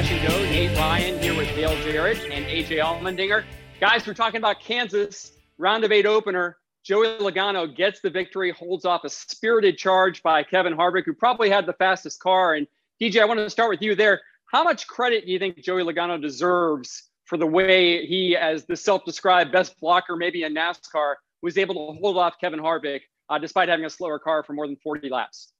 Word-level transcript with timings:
Splash 0.00 0.18
and 0.18 0.28
Go. 0.28 0.42
Nate 0.44 0.78
Ryan 0.78 1.22
here 1.22 1.36
with 1.36 1.48
Dale 1.54 1.76
Jarrett 1.82 2.18
and 2.30 2.46
AJ 2.46 2.78
Allmendinger. 2.78 3.44
Guys, 3.80 4.06
we're 4.06 4.14
talking 4.14 4.38
about 4.38 4.58
Kansas, 4.58 5.32
round 5.58 5.84
of 5.84 5.92
eight 5.92 6.06
opener. 6.06 6.56
Joey 6.82 7.18
Logano 7.18 7.76
gets 7.76 8.00
the 8.00 8.08
victory, 8.08 8.50
holds 8.50 8.86
off 8.86 9.04
a 9.04 9.10
spirited 9.10 9.76
charge 9.76 10.22
by 10.22 10.42
Kevin 10.42 10.74
Harvick, 10.74 11.04
who 11.04 11.12
probably 11.12 11.50
had 11.50 11.66
the 11.66 11.74
fastest 11.74 12.18
car. 12.18 12.54
And 12.54 12.66
DJ, 12.98 13.20
I 13.20 13.26
want 13.26 13.40
to 13.40 13.50
start 13.50 13.68
with 13.68 13.82
you 13.82 13.94
there. 13.94 14.22
How 14.46 14.64
much 14.64 14.86
credit 14.86 15.26
do 15.26 15.32
you 15.32 15.38
think 15.38 15.58
Joey 15.58 15.82
Logano 15.82 16.18
deserves 16.18 17.10
for 17.26 17.36
the 17.36 17.46
way 17.46 18.06
he, 18.06 18.34
as 18.36 18.64
the 18.64 18.76
self-described 18.76 19.52
best 19.52 19.78
blocker, 19.80 20.16
maybe 20.16 20.44
in 20.44 20.54
NASCAR, 20.54 21.16
was 21.42 21.58
able 21.58 21.74
to 21.74 22.00
hold 22.00 22.16
off 22.16 22.36
Kevin 22.40 22.60
Harvick 22.60 23.02
uh, 23.28 23.38
despite 23.38 23.68
having 23.68 23.84
a 23.84 23.90
slower 23.90 24.18
car 24.18 24.44
for 24.44 24.54
more 24.54 24.66
than 24.66 24.76
40 24.76 25.10
laps? 25.10 25.52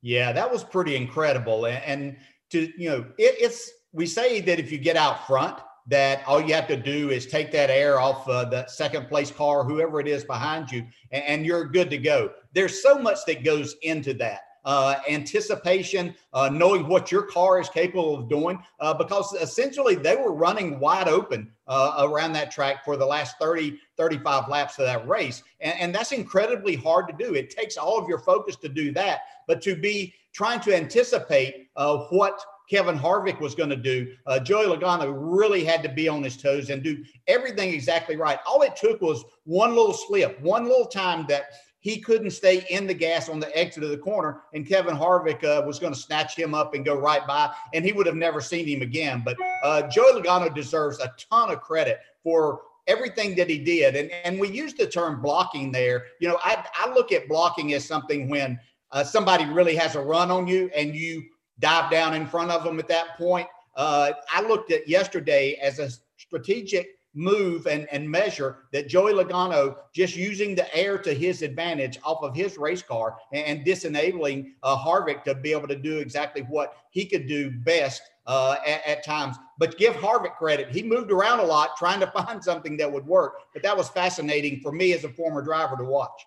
Yeah, 0.00 0.32
that 0.32 0.50
was 0.50 0.64
pretty 0.64 0.96
incredible. 0.96 1.66
And, 1.66 2.16
to, 2.54 2.72
you 2.80 2.88
know, 2.88 3.00
it, 3.18 3.34
it's, 3.38 3.70
we 3.92 4.06
say 4.06 4.40
that 4.40 4.60
if 4.60 4.70
you 4.70 4.78
get 4.78 4.96
out 4.96 5.26
front, 5.26 5.58
that 5.86 6.22
all 6.26 6.40
you 6.40 6.54
have 6.54 6.68
to 6.68 6.76
do 6.76 7.10
is 7.10 7.26
take 7.26 7.50
that 7.50 7.68
air 7.68 8.00
off 8.00 8.26
uh, 8.28 8.44
the 8.44 8.66
second 8.68 9.08
place 9.08 9.30
car, 9.30 9.64
whoever 9.64 10.00
it 10.00 10.06
is 10.06 10.24
behind 10.24 10.70
you, 10.70 10.86
and, 11.10 11.24
and, 11.24 11.46
you're 11.46 11.64
good 11.64 11.90
to 11.90 11.98
go. 11.98 12.30
There's 12.54 12.80
so 12.80 12.98
much 12.98 13.18
that 13.26 13.44
goes 13.44 13.76
into 13.82 14.14
that. 14.14 14.42
Uh, 14.64 14.94
anticipation, 15.10 16.14
uh, 16.32 16.48
knowing 16.48 16.88
what 16.88 17.12
your 17.12 17.24
car 17.24 17.60
is 17.60 17.68
capable 17.68 18.14
of 18.14 18.30
doing, 18.30 18.58
uh, 18.80 18.94
because 18.94 19.34
essentially 19.34 19.94
they 19.94 20.16
were 20.16 20.32
running 20.32 20.80
wide 20.80 21.06
open 21.06 21.50
uh, 21.66 22.06
around 22.08 22.32
that 22.32 22.50
track 22.50 22.82
for 22.82 22.96
the 22.96 23.04
last 23.04 23.36
30, 23.38 23.78
35 23.98 24.48
laps 24.48 24.78
of 24.78 24.86
that 24.86 25.06
race. 25.06 25.42
And, 25.60 25.78
and 25.78 25.94
that's 25.94 26.12
incredibly 26.12 26.76
hard 26.76 27.08
to 27.08 27.14
do. 27.18 27.34
It 27.34 27.50
takes 27.50 27.76
all 27.76 27.98
of 27.98 28.08
your 28.08 28.20
focus 28.20 28.56
to 28.56 28.70
do 28.70 28.90
that, 28.92 29.20
but 29.46 29.60
to 29.62 29.76
be 29.76 30.14
trying 30.34 30.60
to 30.60 30.76
anticipate 30.76 31.68
uh, 31.76 31.98
what 32.10 32.38
Kevin 32.68 32.98
Harvick 32.98 33.40
was 33.40 33.54
going 33.54 33.70
to 33.70 33.76
do. 33.76 34.14
Uh, 34.26 34.40
Joey 34.40 34.66
Logano 34.66 35.14
really 35.16 35.64
had 35.64 35.82
to 35.82 35.88
be 35.88 36.08
on 36.08 36.22
his 36.22 36.36
toes 36.36 36.70
and 36.70 36.82
do 36.82 37.04
everything 37.28 37.72
exactly 37.72 38.16
right. 38.16 38.38
All 38.46 38.62
it 38.62 38.74
took 38.76 39.00
was 39.00 39.24
one 39.44 39.70
little 39.70 39.92
slip, 39.92 40.40
one 40.40 40.64
little 40.64 40.86
time 40.86 41.26
that 41.28 41.44
he 41.80 42.00
couldn't 42.00 42.30
stay 42.30 42.64
in 42.70 42.86
the 42.86 42.94
gas 42.94 43.28
on 43.28 43.38
the 43.38 43.54
exit 43.56 43.84
of 43.84 43.90
the 43.90 43.98
corner, 43.98 44.40
and 44.54 44.66
Kevin 44.66 44.96
Harvick 44.96 45.44
uh, 45.44 45.62
was 45.66 45.78
going 45.78 45.92
to 45.92 45.98
snatch 45.98 46.34
him 46.34 46.54
up 46.54 46.72
and 46.72 46.82
go 46.82 46.96
right 46.96 47.26
by, 47.26 47.54
and 47.74 47.84
he 47.84 47.92
would 47.92 48.06
have 48.06 48.16
never 48.16 48.40
seen 48.40 48.66
him 48.66 48.80
again. 48.80 49.20
But 49.22 49.36
uh, 49.62 49.82
Joey 49.88 50.18
Logano 50.18 50.52
deserves 50.52 50.98
a 51.00 51.12
ton 51.30 51.50
of 51.50 51.60
credit 51.60 52.00
for 52.22 52.62
everything 52.86 53.34
that 53.36 53.50
he 53.50 53.58
did. 53.58 53.96
And, 53.96 54.10
and 54.24 54.40
we 54.40 54.48
use 54.48 54.72
the 54.72 54.86
term 54.86 55.20
blocking 55.20 55.72
there. 55.72 56.06
You 56.20 56.28
know, 56.28 56.38
I, 56.42 56.64
I 56.74 56.92
look 56.92 57.12
at 57.12 57.28
blocking 57.28 57.74
as 57.74 57.84
something 57.84 58.28
when 58.30 58.58
uh, 58.94 59.04
somebody 59.04 59.44
really 59.44 59.74
has 59.74 59.96
a 59.96 60.00
run 60.00 60.30
on 60.30 60.46
you 60.46 60.70
and 60.74 60.94
you 60.94 61.24
dive 61.58 61.90
down 61.90 62.14
in 62.14 62.26
front 62.26 62.50
of 62.50 62.64
them 62.64 62.78
at 62.78 62.88
that 62.88 63.18
point. 63.18 63.46
Uh, 63.76 64.12
I 64.32 64.40
looked 64.40 64.70
at 64.70 64.88
yesterday 64.88 65.58
as 65.60 65.80
a 65.80 65.90
strategic 66.16 66.88
move 67.12 67.66
and, 67.66 67.88
and 67.92 68.08
measure 68.08 68.58
that 68.72 68.88
Joey 68.88 69.12
Logano 69.12 69.76
just 69.92 70.16
using 70.16 70.54
the 70.54 70.72
air 70.74 70.96
to 70.98 71.12
his 71.12 71.42
advantage 71.42 71.98
off 72.04 72.22
of 72.22 72.34
his 72.34 72.56
race 72.56 72.82
car 72.82 73.16
and, 73.32 73.46
and 73.46 73.64
disenabling 73.64 74.54
uh, 74.62 74.76
Harvick 74.76 75.24
to 75.24 75.34
be 75.34 75.52
able 75.52 75.68
to 75.68 75.76
do 75.76 75.98
exactly 75.98 76.42
what 76.42 76.76
he 76.90 77.04
could 77.04 77.26
do 77.26 77.50
best 77.50 78.02
uh, 78.26 78.56
at, 78.66 78.86
at, 78.86 79.04
times. 79.04 79.36
But 79.58 79.76
give 79.76 79.94
Harvick 79.94 80.36
credit. 80.36 80.70
He 80.70 80.82
moved 80.82 81.10
around 81.10 81.40
a 81.40 81.44
lot 81.44 81.76
trying 81.76 82.00
to 82.00 82.06
find 82.16 82.42
something 82.42 82.76
that 82.78 82.90
would 82.90 83.06
work. 83.06 83.34
But 83.52 83.62
that 83.64 83.76
was 83.76 83.88
fascinating 83.88 84.60
for 84.60 84.72
me 84.72 84.92
as 84.92 85.04
a 85.04 85.08
former 85.08 85.42
driver 85.42 85.76
to 85.76 85.84
watch. 85.84 86.26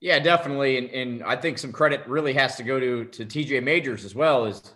Yeah, 0.00 0.18
definitely. 0.18 0.78
And, 0.78 0.90
and 0.90 1.22
I 1.22 1.36
think 1.36 1.58
some 1.58 1.72
credit 1.72 2.06
really 2.06 2.32
has 2.32 2.56
to 2.56 2.62
go 2.62 2.80
to, 2.80 3.04
to 3.04 3.26
TJ 3.26 3.62
Majors 3.62 4.04
as 4.04 4.14
well 4.14 4.46
as 4.46 4.74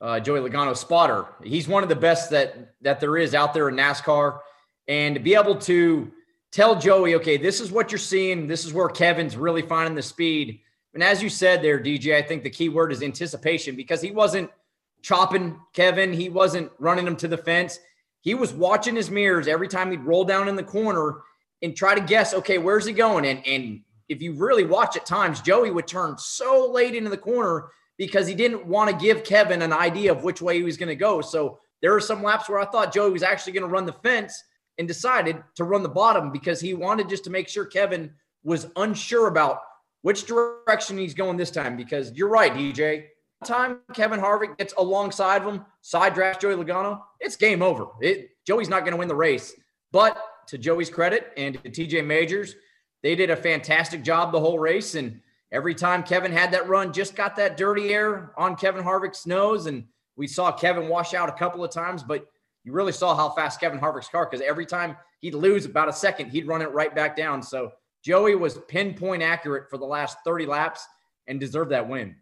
uh, 0.00 0.20
Joey 0.20 0.40
Logano 0.40 0.76
spotter. 0.76 1.26
He's 1.42 1.66
one 1.66 1.82
of 1.82 1.88
the 1.88 1.96
best 1.96 2.30
that 2.30 2.74
that 2.82 3.00
there 3.00 3.16
is 3.16 3.34
out 3.34 3.54
there 3.54 3.68
in 3.68 3.76
NASCAR, 3.76 4.40
and 4.88 5.14
to 5.14 5.20
be 5.20 5.34
able 5.34 5.56
to 5.56 6.10
tell 6.52 6.78
Joey, 6.78 7.14
okay, 7.16 7.36
this 7.36 7.60
is 7.60 7.70
what 7.70 7.90
you're 7.90 7.98
seeing. 7.98 8.46
This 8.46 8.64
is 8.64 8.72
where 8.72 8.88
Kevin's 8.88 9.36
really 9.36 9.62
finding 9.62 9.94
the 9.94 10.02
speed. 10.02 10.60
And 10.94 11.02
as 11.02 11.22
you 11.22 11.28
said 11.28 11.62
there, 11.62 11.78
DJ, 11.78 12.14
I 12.14 12.22
think 12.22 12.42
the 12.42 12.50
key 12.50 12.68
word 12.68 12.92
is 12.92 13.02
anticipation 13.02 13.76
because 13.76 14.00
he 14.00 14.10
wasn't 14.10 14.50
chopping 15.02 15.58
Kevin. 15.72 16.12
He 16.12 16.28
wasn't 16.28 16.72
running 16.78 17.06
him 17.06 17.16
to 17.16 17.28
the 17.28 17.36
fence. 17.36 17.78
He 18.22 18.34
was 18.34 18.52
watching 18.52 18.96
his 18.96 19.10
mirrors 19.10 19.48
every 19.48 19.68
time 19.68 19.90
he'd 19.90 20.00
roll 20.00 20.24
down 20.24 20.48
in 20.48 20.56
the 20.56 20.62
corner 20.62 21.20
and 21.62 21.76
try 21.76 21.94
to 21.94 22.00
guess, 22.00 22.34
okay, 22.34 22.58
where's 22.58 22.86
he 22.86 22.92
going? 22.92 23.26
And 23.26 23.46
and 23.46 23.82
if 24.10 24.20
you 24.20 24.34
really 24.34 24.64
watch 24.64 24.96
at 24.96 25.06
times, 25.06 25.40
Joey 25.40 25.70
would 25.70 25.86
turn 25.86 26.18
so 26.18 26.68
late 26.70 26.96
into 26.96 27.08
the 27.10 27.16
corner 27.16 27.68
because 27.96 28.26
he 28.26 28.34
didn't 28.34 28.66
want 28.66 28.90
to 28.90 28.96
give 28.96 29.22
Kevin 29.22 29.62
an 29.62 29.72
idea 29.72 30.10
of 30.10 30.24
which 30.24 30.42
way 30.42 30.56
he 30.56 30.64
was 30.64 30.76
going 30.76 30.88
to 30.88 30.96
go. 30.96 31.20
So 31.20 31.60
there 31.80 31.94
are 31.94 32.00
some 32.00 32.22
laps 32.22 32.48
where 32.48 32.58
I 32.58 32.66
thought 32.66 32.92
Joey 32.92 33.10
was 33.12 33.22
actually 33.22 33.52
going 33.52 33.62
to 33.62 33.72
run 33.72 33.86
the 33.86 33.92
fence 33.92 34.42
and 34.78 34.88
decided 34.88 35.36
to 35.54 35.64
run 35.64 35.84
the 35.84 35.88
bottom 35.88 36.32
because 36.32 36.60
he 36.60 36.74
wanted 36.74 37.08
just 37.08 37.22
to 37.24 37.30
make 37.30 37.48
sure 37.48 37.64
Kevin 37.64 38.10
was 38.42 38.66
unsure 38.76 39.28
about 39.28 39.60
which 40.02 40.26
direction 40.26 40.98
he's 40.98 41.14
going 41.14 41.36
this 41.36 41.52
time. 41.52 41.76
Because 41.76 42.12
you're 42.12 42.28
right, 42.28 42.52
DJ. 42.52 43.04
Time 43.44 43.78
Kevin 43.94 44.18
Harvick 44.18 44.58
gets 44.58 44.74
alongside 44.76 45.42
of 45.42 45.54
him, 45.54 45.64
side 45.82 46.14
drafts 46.14 46.42
Joey 46.42 46.56
Logano, 46.56 47.00
it's 47.20 47.36
game 47.36 47.62
over. 47.62 47.86
It, 48.00 48.30
Joey's 48.44 48.68
not 48.68 48.80
going 48.80 48.92
to 48.92 48.98
win 48.98 49.08
the 49.08 49.14
race. 49.14 49.54
But 49.92 50.20
to 50.48 50.58
Joey's 50.58 50.90
credit 50.90 51.32
and 51.36 51.62
to 51.62 51.70
TJ 51.70 52.04
Majors, 52.04 52.56
they 53.02 53.14
did 53.14 53.30
a 53.30 53.36
fantastic 53.36 54.02
job 54.02 54.32
the 54.32 54.40
whole 54.40 54.58
race. 54.58 54.94
And 54.94 55.20
every 55.52 55.74
time 55.74 56.02
Kevin 56.02 56.32
had 56.32 56.52
that 56.52 56.68
run, 56.68 56.92
just 56.92 57.14
got 57.14 57.36
that 57.36 57.56
dirty 57.56 57.94
air 57.94 58.32
on 58.36 58.56
Kevin 58.56 58.84
Harvick's 58.84 59.26
nose. 59.26 59.66
And 59.66 59.84
we 60.16 60.26
saw 60.26 60.52
Kevin 60.52 60.88
wash 60.88 61.14
out 61.14 61.28
a 61.28 61.32
couple 61.32 61.64
of 61.64 61.70
times, 61.70 62.02
but 62.02 62.26
you 62.64 62.72
really 62.72 62.92
saw 62.92 63.16
how 63.16 63.30
fast 63.30 63.60
Kevin 63.60 63.78
Harvick's 63.78 64.08
car, 64.08 64.28
because 64.30 64.44
every 64.46 64.66
time 64.66 64.96
he'd 65.20 65.34
lose 65.34 65.64
about 65.64 65.88
a 65.88 65.92
second, 65.92 66.30
he'd 66.30 66.46
run 66.46 66.62
it 66.62 66.70
right 66.72 66.94
back 66.94 67.16
down. 67.16 67.42
So 67.42 67.72
Joey 68.04 68.34
was 68.34 68.58
pinpoint 68.68 69.22
accurate 69.22 69.70
for 69.70 69.78
the 69.78 69.84
last 69.84 70.18
30 70.24 70.46
laps 70.46 70.86
and 71.26 71.40
deserved 71.40 71.70
that 71.70 71.88
win. 71.88 72.16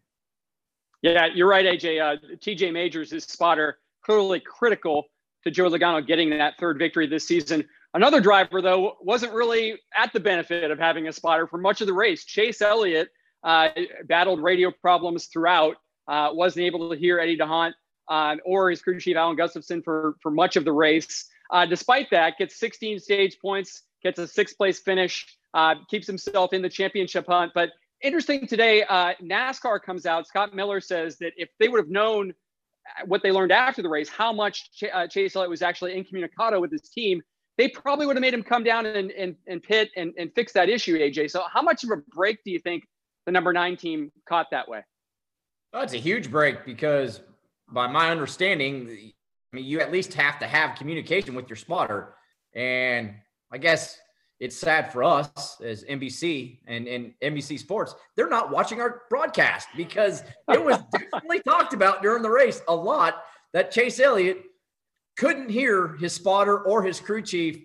Yeah, 1.03 1.27
you're 1.33 1.49
right, 1.49 1.65
AJ. 1.65 2.00
Uh, 2.00 2.37
TJ 2.37 2.72
Majors, 2.72 3.11
his 3.11 3.25
spotter, 3.25 3.78
clearly 4.03 4.41
critical 4.41 5.06
to 5.44 5.50
Joe 5.50 5.71
Logano 5.71 6.05
getting 6.05 6.31
that 6.31 6.55
third 6.59 6.78
victory 6.78 7.06
this 7.06 7.27
season. 7.27 7.65
Another 7.94 8.21
driver, 8.21 8.60
though, 8.60 8.97
wasn't 9.00 9.32
really 9.32 9.78
at 9.97 10.12
the 10.12 10.21
benefit 10.21 10.71
of 10.71 10.78
having 10.78 11.09
a 11.09 11.12
spotter 11.12 11.47
for 11.47 11.59
much 11.59 11.81
of 11.81 11.87
the 11.87 11.94
race. 11.94 12.25
Chase 12.25 12.60
Elliott 12.60 13.09
uh, 13.43 13.69
battled 14.04 14.43
radio 14.43 14.71
problems 14.71 15.26
throughout. 15.26 15.76
Uh, 16.06 16.31
wasn't 16.32 16.65
able 16.65 16.91
to 16.91 16.97
hear 16.97 17.19
Eddie 17.19 17.37
D'Hondt 17.37 17.72
uh, 18.09 18.37
or 18.44 18.71
his 18.71 18.82
crew 18.82 18.99
chief 18.99 19.16
Alan 19.16 19.37
Gustafson 19.37 19.82
for 19.82 20.16
for 20.22 20.31
much 20.31 20.56
of 20.56 20.65
the 20.65 20.72
race. 20.72 21.28
Uh, 21.50 21.65
despite 21.66 22.10
that, 22.10 22.37
gets 22.38 22.59
16 22.59 22.99
stage 22.99 23.38
points, 23.41 23.82
gets 24.02 24.19
a 24.19 24.26
sixth 24.26 24.56
place 24.56 24.81
finish, 24.81 25.26
uh, 25.55 25.76
keeps 25.88 26.06
himself 26.06 26.52
in 26.52 26.61
the 26.61 26.69
championship 26.69 27.26
hunt. 27.26 27.52
But 27.55 27.70
interesting 28.02 28.46
today, 28.46 28.84
uh, 28.84 29.14
NASCAR 29.23 29.82
comes 29.82 30.05
out. 30.05 30.26
Scott 30.26 30.55
Miller 30.55 30.81
says 30.81 31.17
that 31.19 31.32
if 31.37 31.49
they 31.58 31.69
would 31.69 31.79
have 31.79 31.91
known 31.91 32.34
what 33.06 33.23
they 33.23 33.32
learned 33.32 33.52
after 33.52 33.82
the 33.82 33.88
race, 33.88 34.08
how 34.08 34.32
much 34.32 34.70
Ch- 34.73 35.11
Chase 35.11 35.37
Elliott 35.37 35.50
was 35.50 35.62
actually 35.62 35.94
incommunicado 35.94 36.61
with 36.61 36.70
his 36.70 36.82
team, 36.82 37.23
they 37.58 37.69
probably 37.69 38.06
would 38.06 38.16
have 38.16 38.22
made 38.22 38.32
him 38.32 38.43
come 38.43 38.64
down 38.64 38.87
and, 38.87 39.10
and, 39.10 39.37
and 39.46 39.62
pit 39.62 39.90
and, 39.96 40.14
and 40.16 40.32
fix 40.34 40.52
that 40.52 40.70
issue, 40.70 40.99
AJ. 40.99 41.31
So, 41.31 41.43
how 41.52 41.60
much 41.60 41.84
of 41.84 41.90
a 41.90 41.96
break 41.96 42.43
do 42.44 42.50
you 42.50 42.58
think 42.58 42.84
the 43.28 43.32
number 43.32 43.52
nine 43.52 43.76
team 43.76 44.10
caught 44.26 44.46
that 44.52 44.66
way. 44.66 44.82
Well, 45.75 45.82
it's 45.82 45.93
a 45.93 45.99
huge 45.99 46.31
break 46.31 46.64
because, 46.64 47.20
by 47.70 47.87
my 47.87 48.10
understanding, 48.10 48.88
I 48.88 49.56
mean, 49.56 49.66
you 49.66 49.81
at 49.81 49.93
least 49.93 50.14
have 50.14 50.38
to 50.38 50.46
have 50.46 50.78
communication 50.78 51.34
with 51.34 51.46
your 51.46 51.56
spotter. 51.56 52.14
And 52.55 53.12
I 53.52 53.58
guess 53.58 53.99
it's 54.40 54.56
sad 54.56 54.90
for 54.94 55.05
us 55.05 55.60
as 55.62 55.84
NBC 55.84 56.60
and, 56.66 56.88
and 56.88 57.12
NBC 57.22 57.58
Sports. 57.58 57.94
They're 58.16 58.31
not 58.31 58.50
watching 58.50 58.81
our 58.81 59.02
broadcast 59.10 59.69
because 59.76 60.25
it 60.50 60.64
was 60.64 60.78
definitely 60.93 61.40
talked 61.40 61.75
about 61.75 62.00
during 62.00 62.22
the 62.22 62.31
race 62.31 62.62
a 62.66 62.75
lot 62.75 63.25
that 63.52 63.70
Chase 63.70 64.00
Elliott 64.00 64.43
couldn't 65.19 65.50
hear 65.50 65.97
his 66.00 66.15
spotter 66.15 66.61
or 66.61 66.82
his 66.82 67.00
crew 67.00 67.20
chief 67.20 67.59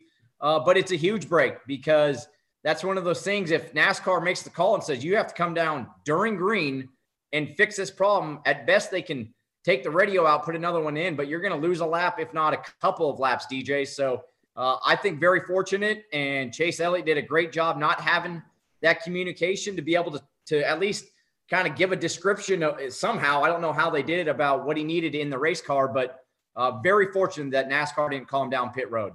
uh, 0.44 0.60
but 0.60 0.78
it's 0.78 0.92
a 0.92 0.98
huge 0.98 1.28
break 1.30 1.56
because 1.66 2.28
that's 2.64 2.84
one 2.84 2.98
of 2.98 3.06
those 3.06 3.22
things. 3.24 3.50
If 3.50 3.74
NASCAR 3.74 4.22
makes 4.22 4.44
the 4.44 4.50
call 4.50 4.76
and 4.76 4.84
says 4.84 5.04
you 5.04 5.16
have 5.16 5.28
to 5.28 5.34
come 5.34 5.54
down 5.54 5.88
during 6.04 6.36
green 6.36 6.90
and 7.32 7.56
fix 7.56 7.78
this 7.78 7.90
problem, 7.90 8.42
at 8.46 8.68
best 8.68 8.92
they 8.92 9.02
can 9.02 9.34
take 9.64 9.84
the 9.84 9.90
radio 9.90 10.28
out, 10.28 10.44
put 10.44 10.56
another 10.56 10.82
one 10.82 10.98
in, 10.98 11.16
but 11.16 11.30
you're 11.30 11.40
going 11.40 11.54
to 11.54 11.68
lose 11.68 11.80
a 11.80 11.86
lap, 11.86 12.20
if 12.20 12.34
not 12.34 12.54
a 12.54 12.60
couple 12.82 13.10
of 13.10 13.20
laps, 13.20 13.48
DJ. 13.50 13.88
So 13.88 14.24
uh, 14.58 14.76
I 14.86 14.98
think 14.98 15.22
very 15.22 15.40
fortunate, 15.40 16.04
and 16.12 16.54
Chase 16.54 16.82
Elliott 16.82 17.06
did 17.06 17.18
a 17.18 17.22
great 17.22 17.54
job 17.54 17.78
not 17.78 18.02
having 18.02 18.44
that 18.82 19.02
communication 19.02 19.78
to 19.78 19.82
be 19.82 19.96
able 19.96 20.12
to 20.12 20.22
to 20.48 20.62
at 20.68 20.78
least 20.78 21.06
kind 21.50 21.66
of 21.66 21.78
give 21.78 21.94
a 21.94 21.96
description 21.96 22.64
of 22.64 22.92
somehow. 22.92 23.42
I 23.42 23.48
don't 23.48 23.62
know 23.62 23.72
how 23.72 23.90
they 23.90 24.04
did 24.04 24.20
it 24.20 24.28
about 24.28 24.66
what 24.66 24.76
he 24.76 24.84
needed 24.84 25.16
in 25.16 25.30
the 25.30 25.38
race 25.38 25.62
car, 25.62 25.88
but 25.88 26.23
uh, 26.56 26.80
very 26.80 27.12
fortunate 27.12 27.52
that 27.52 27.70
NASCAR 27.70 28.12
didn't 28.12 28.28
call 28.28 28.44
him 28.44 28.50
down 28.50 28.72
pit 28.72 28.90
road. 28.92 29.14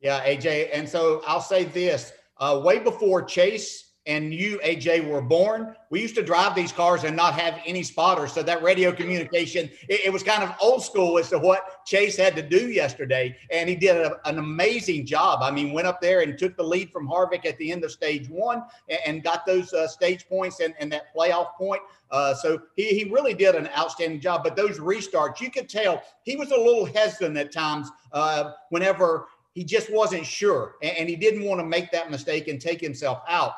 Yeah, 0.00 0.24
AJ. 0.24 0.70
And 0.72 0.88
so 0.88 1.22
I'll 1.26 1.40
say 1.40 1.64
this 1.64 2.12
uh, 2.38 2.60
way 2.64 2.78
before 2.78 3.22
Chase 3.22 3.89
and 4.06 4.32
you, 4.32 4.58
AJ, 4.64 5.06
were 5.06 5.20
born, 5.20 5.76
we 5.90 6.00
used 6.00 6.14
to 6.14 6.22
drive 6.22 6.54
these 6.54 6.72
cars 6.72 7.04
and 7.04 7.14
not 7.14 7.34
have 7.34 7.60
any 7.66 7.82
spotters. 7.82 8.32
So 8.32 8.42
that 8.42 8.62
radio 8.62 8.92
communication, 8.92 9.68
it, 9.88 10.06
it 10.06 10.12
was 10.12 10.22
kind 10.22 10.42
of 10.42 10.54
old 10.60 10.82
school 10.82 11.18
as 11.18 11.28
to 11.30 11.38
what 11.38 11.84
Chase 11.84 12.16
had 12.16 12.34
to 12.36 12.42
do 12.42 12.70
yesterday. 12.70 13.36
And 13.50 13.68
he 13.68 13.76
did 13.76 13.96
a, 13.96 14.16
an 14.26 14.38
amazing 14.38 15.04
job. 15.04 15.40
I 15.42 15.50
mean, 15.50 15.72
went 15.72 15.86
up 15.86 16.00
there 16.00 16.22
and 16.22 16.38
took 16.38 16.56
the 16.56 16.62
lead 16.62 16.90
from 16.90 17.06
Harvick 17.06 17.44
at 17.44 17.58
the 17.58 17.70
end 17.70 17.84
of 17.84 17.92
stage 17.92 18.28
one 18.30 18.62
and, 18.88 18.98
and 19.04 19.22
got 19.22 19.44
those 19.44 19.72
uh, 19.74 19.86
stage 19.86 20.26
points 20.28 20.60
and, 20.60 20.72
and 20.80 20.90
that 20.92 21.14
playoff 21.14 21.52
point. 21.56 21.82
Uh, 22.10 22.32
so 22.34 22.58
he, 22.76 22.86
he 22.98 23.04
really 23.04 23.34
did 23.34 23.54
an 23.54 23.68
outstanding 23.76 24.20
job. 24.20 24.42
But 24.42 24.56
those 24.56 24.78
restarts, 24.78 25.40
you 25.40 25.50
could 25.50 25.68
tell 25.68 26.02
he 26.24 26.36
was 26.36 26.52
a 26.52 26.56
little 26.56 26.86
hesitant 26.86 27.36
at 27.36 27.52
times 27.52 27.90
uh, 28.12 28.52
whenever 28.70 29.26
he 29.52 29.62
just 29.62 29.92
wasn't 29.92 30.24
sure 30.24 30.76
and, 30.82 30.96
and 30.96 31.08
he 31.08 31.16
didn't 31.16 31.44
want 31.44 31.60
to 31.60 31.66
make 31.66 31.90
that 31.90 32.10
mistake 32.10 32.48
and 32.48 32.60
take 32.60 32.80
himself 32.80 33.20
out 33.28 33.52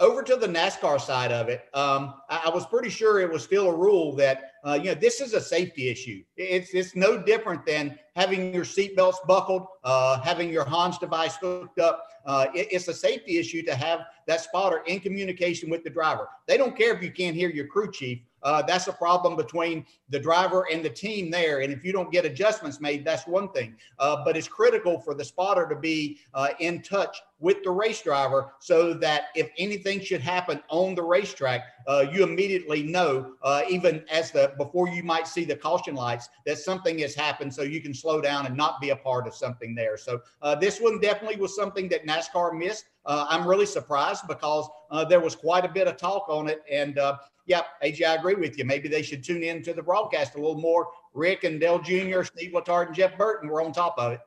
over 0.00 0.22
to 0.22 0.36
the 0.36 0.46
NASCAR 0.46 1.00
side 1.00 1.30
of 1.30 1.48
it, 1.48 1.66
um, 1.72 2.14
I, 2.28 2.44
I, 2.46 2.50
was 2.50 2.66
pretty 2.66 2.90
sure 2.90 3.20
it 3.20 3.30
was 3.30 3.44
still 3.44 3.68
a 3.68 3.76
rule 3.76 4.14
that 4.16 4.52
uh, 4.66 4.74
you 4.74 4.86
know 4.86 4.94
this 4.94 5.20
is 5.20 5.34
a 5.34 5.40
safety 5.40 5.88
issue. 5.88 6.24
It's 6.36 6.74
it's 6.74 6.96
no 6.96 7.16
different 7.16 7.64
than 7.64 7.96
having 8.16 8.52
your 8.52 8.64
seatbelts 8.64 9.24
buckled, 9.26 9.66
uh, 9.84 10.20
having 10.20 10.50
your 10.50 10.64
Hans 10.64 10.98
device 10.98 11.36
hooked 11.36 11.78
up. 11.78 12.06
Uh, 12.26 12.46
it, 12.54 12.68
it's 12.72 12.88
a 12.88 12.94
safety 12.94 13.38
issue 13.38 13.62
to 13.62 13.74
have 13.74 14.00
that 14.26 14.40
spotter 14.40 14.82
in 14.86 14.98
communication 14.98 15.70
with 15.70 15.84
the 15.84 15.90
driver. 15.90 16.28
They 16.48 16.56
don't 16.56 16.76
care 16.76 16.94
if 16.94 17.02
you 17.02 17.12
can't 17.12 17.36
hear 17.36 17.50
your 17.50 17.66
crew 17.66 17.92
chief 17.92 18.18
uh, 18.44 18.62
that's 18.62 18.86
a 18.86 18.92
problem 18.92 19.36
between 19.36 19.84
the 20.10 20.18
driver 20.18 20.66
and 20.70 20.84
the 20.84 20.90
team 20.90 21.30
there. 21.30 21.60
And 21.60 21.72
if 21.72 21.84
you 21.84 21.92
don't 21.92 22.12
get 22.12 22.24
adjustments 22.24 22.80
made, 22.80 23.04
that's 23.04 23.26
one 23.26 23.50
thing. 23.50 23.76
Uh, 23.98 24.22
but 24.24 24.36
it's 24.36 24.46
critical 24.46 25.00
for 25.00 25.14
the 25.14 25.24
spotter 25.24 25.66
to 25.68 25.74
be 25.74 26.18
uh, 26.34 26.48
in 26.60 26.82
touch 26.82 27.18
with 27.40 27.62
the 27.64 27.70
race 27.70 28.00
driver 28.00 28.52
so 28.60 28.94
that 28.94 29.24
if 29.34 29.50
anything 29.58 30.00
should 30.00 30.20
happen 30.20 30.62
on 30.68 30.94
the 30.94 31.02
racetrack, 31.02 31.62
uh, 31.86 32.06
you 32.10 32.22
immediately 32.22 32.82
know, 32.82 33.34
uh, 33.42 33.62
even 33.68 34.04
as 34.10 34.30
the 34.30 34.52
before 34.56 34.88
you 34.88 35.02
might 35.02 35.26
see 35.26 35.44
the 35.44 35.56
caution 35.56 35.94
lights, 35.94 36.28
that 36.46 36.58
something 36.58 36.98
has 36.98 37.14
happened, 37.14 37.52
so 37.52 37.62
you 37.62 37.80
can 37.80 37.92
slow 37.92 38.20
down 38.20 38.46
and 38.46 38.56
not 38.56 38.80
be 38.80 38.90
a 38.90 38.96
part 38.96 39.26
of 39.26 39.34
something 39.34 39.74
there. 39.74 39.96
So 39.96 40.20
uh, 40.42 40.54
this 40.54 40.80
one 40.80 41.00
definitely 41.00 41.36
was 41.36 41.56
something 41.56 41.88
that 41.88 42.06
NASCAR 42.06 42.56
missed. 42.56 42.86
I'm 43.06 43.46
really 43.46 43.66
surprised 43.66 44.26
because 44.26 44.66
there 45.10 45.20
was 45.20 45.36
quite 45.36 45.66
a 45.66 45.68
bit 45.68 45.86
of 45.86 45.98
talk 45.98 46.26
on 46.30 46.48
it, 46.48 46.62
and 46.70 46.98
Yep, 47.46 47.66
AJ, 47.84 48.06
I 48.06 48.14
agree 48.14 48.34
with 48.34 48.56
you. 48.58 48.64
Maybe 48.64 48.88
they 48.88 49.02
should 49.02 49.22
tune 49.22 49.42
in 49.42 49.62
to 49.64 49.74
the 49.74 49.82
broadcast 49.82 50.34
a 50.34 50.38
little 50.38 50.58
more. 50.58 50.88
Rick 51.12 51.44
and 51.44 51.60
Dale 51.60 51.78
Jr., 51.78 52.22
Steve 52.22 52.52
Letarte, 52.52 52.86
and 52.86 52.96
Jeff 52.96 53.18
Burton 53.18 53.48
were 53.48 53.62
on 53.62 53.72
top 53.72 53.96
of 53.98 54.12
it. 54.12 54.20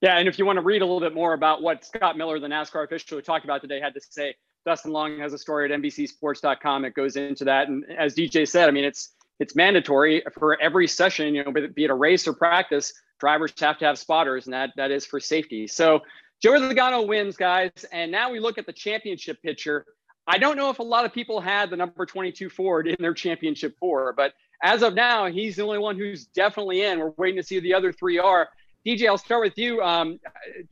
Yeah, 0.00 0.16
and 0.16 0.26
if 0.26 0.38
you 0.38 0.46
want 0.46 0.56
to 0.56 0.62
read 0.62 0.82
a 0.82 0.84
little 0.84 1.00
bit 1.00 1.14
more 1.14 1.34
about 1.34 1.62
what 1.62 1.84
Scott 1.84 2.16
Miller, 2.16 2.40
the 2.40 2.46
NASCAR 2.46 2.84
official 2.84 3.16
we 3.16 3.22
talked 3.22 3.44
about 3.44 3.60
today, 3.60 3.80
had 3.80 3.94
to 3.94 4.00
say, 4.00 4.34
Dustin 4.64 4.92
Long 4.92 5.18
has 5.18 5.32
a 5.32 5.38
story 5.38 5.70
at 5.70 5.80
NBCSports.com 5.80 6.82
that 6.82 6.94
goes 6.94 7.16
into 7.16 7.44
that. 7.44 7.68
And 7.68 7.84
as 7.98 8.14
DJ 8.14 8.48
said, 8.48 8.68
I 8.68 8.72
mean, 8.72 8.84
it's 8.84 9.10
it's 9.38 9.56
mandatory 9.56 10.22
for 10.38 10.60
every 10.60 10.86
session, 10.86 11.34
you 11.34 11.42
know, 11.42 11.50
be 11.50 11.84
it 11.84 11.90
a 11.90 11.94
race 11.94 12.28
or 12.28 12.34
practice, 12.34 12.92
drivers 13.18 13.52
have 13.58 13.78
to 13.78 13.86
have 13.86 13.98
spotters, 13.98 14.46
and 14.46 14.52
that 14.52 14.70
that 14.76 14.90
is 14.90 15.06
for 15.06 15.18
safety. 15.18 15.66
So 15.66 16.00
Joey 16.42 16.58
Logano 16.58 17.06
wins, 17.06 17.36
guys, 17.36 17.70
and 17.90 18.12
now 18.12 18.30
we 18.30 18.38
look 18.38 18.58
at 18.58 18.66
the 18.66 18.72
championship 18.72 19.42
picture. 19.42 19.86
I 20.26 20.38
don't 20.38 20.56
know 20.56 20.70
if 20.70 20.78
a 20.78 20.84
lot 20.84 21.04
of 21.04 21.12
people 21.12 21.40
had 21.40 21.70
the 21.70 21.76
number 21.76 22.06
22 22.06 22.50
Ford 22.50 22.86
in 22.86 22.96
their 22.98 23.14
championship 23.14 23.76
four, 23.78 24.12
but 24.12 24.34
as 24.62 24.82
of 24.82 24.94
now, 24.94 25.26
he's 25.26 25.56
the 25.56 25.62
only 25.62 25.78
one 25.78 25.96
who's 25.96 26.26
definitely 26.26 26.82
in. 26.82 26.98
We're 26.98 27.12
waiting 27.16 27.40
to 27.40 27.42
see 27.42 27.56
who 27.56 27.60
the 27.62 27.74
other 27.74 27.92
three 27.92 28.18
are. 28.18 28.48
DJ, 28.86 29.08
I'll 29.08 29.18
start 29.18 29.42
with 29.42 29.58
you. 29.58 29.82
Um, 29.82 30.20